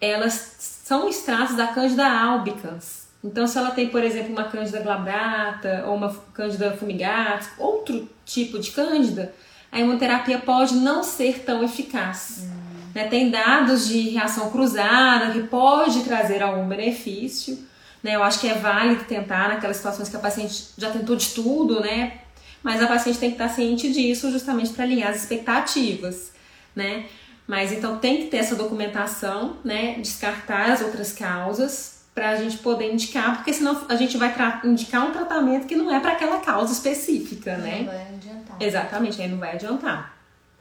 elas 0.00 0.56
são 0.58 1.08
extratos 1.08 1.56
da 1.56 1.68
Cândida 1.68 2.04
albicans. 2.04 3.02
Então, 3.22 3.46
se 3.46 3.56
ela 3.56 3.70
tem, 3.70 3.88
por 3.88 4.02
exemplo, 4.02 4.32
uma 4.32 4.44
Cândida 4.44 4.80
glabrata 4.80 5.84
ou 5.86 5.94
uma 5.94 6.12
Cândida 6.34 6.76
fumigatus, 6.76 7.48
outro 7.56 8.08
tipo 8.24 8.58
de 8.58 8.72
Cândida, 8.72 9.32
a 9.70 9.78
imunoterapia 9.78 10.40
pode 10.40 10.74
não 10.74 11.04
ser 11.04 11.44
tão 11.44 11.62
eficaz. 11.62 12.42
Hum. 12.42 12.62
Né? 12.94 13.04
Tem 13.08 13.30
dados 13.30 13.86
de 13.88 14.10
reação 14.10 14.50
cruzada 14.50 15.32
que 15.32 15.44
pode 15.44 16.02
trazer 16.02 16.42
algum 16.42 16.66
benefício. 16.66 17.58
Né? 18.02 18.16
Eu 18.16 18.22
acho 18.22 18.40
que 18.40 18.48
é 18.48 18.54
válido 18.54 19.04
tentar 19.04 19.48
naquelas 19.48 19.76
situações 19.76 20.08
que 20.08 20.16
a 20.16 20.18
paciente 20.18 20.70
já 20.76 20.90
tentou 20.90 21.14
de 21.14 21.28
tudo, 21.30 21.80
né? 21.80 22.18
Mas 22.62 22.82
a 22.82 22.86
paciente 22.86 23.18
tem 23.18 23.30
que 23.30 23.36
estar 23.36 23.48
ciente 23.48 23.92
disso 23.92 24.30
justamente 24.30 24.72
para 24.72 24.84
alinhar 24.84 25.10
as 25.10 25.16
expectativas, 25.16 26.32
né? 26.74 27.06
Mas 27.46 27.72
então 27.72 27.98
tem 27.98 28.18
que 28.18 28.28
ter 28.28 28.38
essa 28.38 28.54
documentação, 28.54 29.56
né? 29.64 29.94
Descartar 30.00 30.72
as 30.72 30.80
outras 30.80 31.12
causas 31.12 32.02
para 32.14 32.30
a 32.30 32.36
gente 32.36 32.58
poder 32.58 32.92
indicar, 32.92 33.36
porque 33.36 33.52
senão 33.52 33.86
a 33.88 33.96
gente 33.96 34.16
vai 34.16 34.34
indicar 34.64 35.06
um 35.06 35.12
tratamento 35.12 35.66
que 35.66 35.74
não 35.74 35.90
é 35.90 35.98
para 35.98 36.12
aquela 36.12 36.40
causa 36.40 36.72
específica, 36.72 37.56
né? 37.56 37.78
Não 37.78 37.86
vai 37.86 38.02
adiantar. 38.14 38.56
Exatamente, 38.60 39.22
aí 39.22 39.28
não 39.28 39.38
vai 39.38 39.52
adiantar 39.52 40.11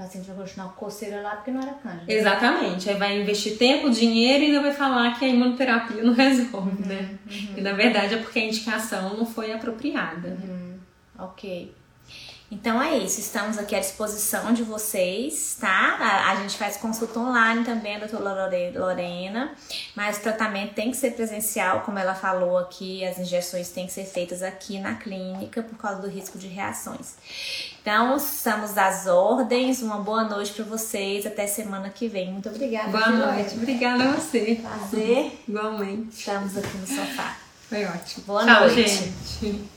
paciente 0.01 0.27
vai 0.27 0.35
continuar 0.35 0.69
coceira 0.69 1.21
lá 1.21 1.35
porque 1.35 1.51
não 1.51 1.61
era 1.61 1.73
cândida. 1.73 2.11
Exatamente. 2.11 2.89
Aí 2.89 2.97
vai 2.97 3.21
investir 3.21 3.57
tempo, 3.57 3.89
dinheiro 3.89 4.43
e 4.43 4.47
ainda 4.47 4.61
vai 4.61 4.73
falar 4.73 5.17
que 5.17 5.25
a 5.25 5.27
imunoterapia 5.27 6.03
não 6.03 6.13
resolve, 6.13 6.87
né? 6.87 7.17
Uhum. 7.29 7.53
E 7.57 7.61
na 7.61 7.73
verdade 7.73 8.15
é 8.15 8.17
porque 8.17 8.39
a 8.39 8.45
indicação 8.45 9.15
não 9.15 9.25
foi 9.25 9.51
apropriada. 9.53 10.29
Uhum. 10.29 10.77
Ok. 11.19 11.73
Então 12.51 12.83
é 12.83 12.97
isso, 12.97 13.21
estamos 13.21 13.57
aqui 13.57 13.73
à 13.73 13.79
disposição 13.79 14.51
de 14.51 14.61
vocês, 14.61 15.55
tá? 15.57 15.95
A, 15.97 16.31
a 16.31 16.35
gente 16.35 16.57
faz 16.57 16.75
consulta 16.75 17.17
online 17.17 17.63
também, 17.63 17.95
a 17.95 17.99
doutora 17.99 18.49
Lorena, 18.75 19.55
mas 19.95 20.17
o 20.17 20.19
tratamento 20.19 20.73
tem 20.73 20.91
que 20.91 20.97
ser 20.97 21.11
presencial, 21.11 21.79
como 21.81 21.97
ela 21.97 22.13
falou 22.13 22.57
aqui, 22.57 23.05
as 23.05 23.17
injeções 23.17 23.69
têm 23.69 23.87
que 23.87 23.93
ser 23.93 24.03
feitas 24.03 24.43
aqui 24.43 24.79
na 24.79 24.95
clínica 24.95 25.63
por 25.63 25.77
causa 25.77 26.01
do 26.01 26.09
risco 26.09 26.37
de 26.37 26.47
reações. 26.47 27.15
Então, 27.81 28.17
estamos 28.17 28.77
às 28.77 29.07
ordens, 29.07 29.81
uma 29.81 29.99
boa 29.99 30.25
noite 30.25 30.51
para 30.51 30.65
vocês, 30.65 31.25
até 31.25 31.47
semana 31.47 31.89
que 31.89 32.09
vem. 32.09 32.33
Muito 32.33 32.49
obrigada. 32.49 32.89
Boa 32.89 33.09
noite, 33.11 33.55
obrigada 33.55 34.03
a 34.03 34.11
você. 34.11 34.61
Prazer. 34.61 35.39
Igualmente. 35.47 36.19
Estamos 36.19 36.57
aqui 36.57 36.77
no 36.77 36.85
sofá. 36.85 37.37
Foi 37.69 37.85
ótimo. 37.85 38.25
Boa 38.25 38.43
Tchau, 38.43 38.59
noite. 38.67 38.87
gente. 38.87 39.71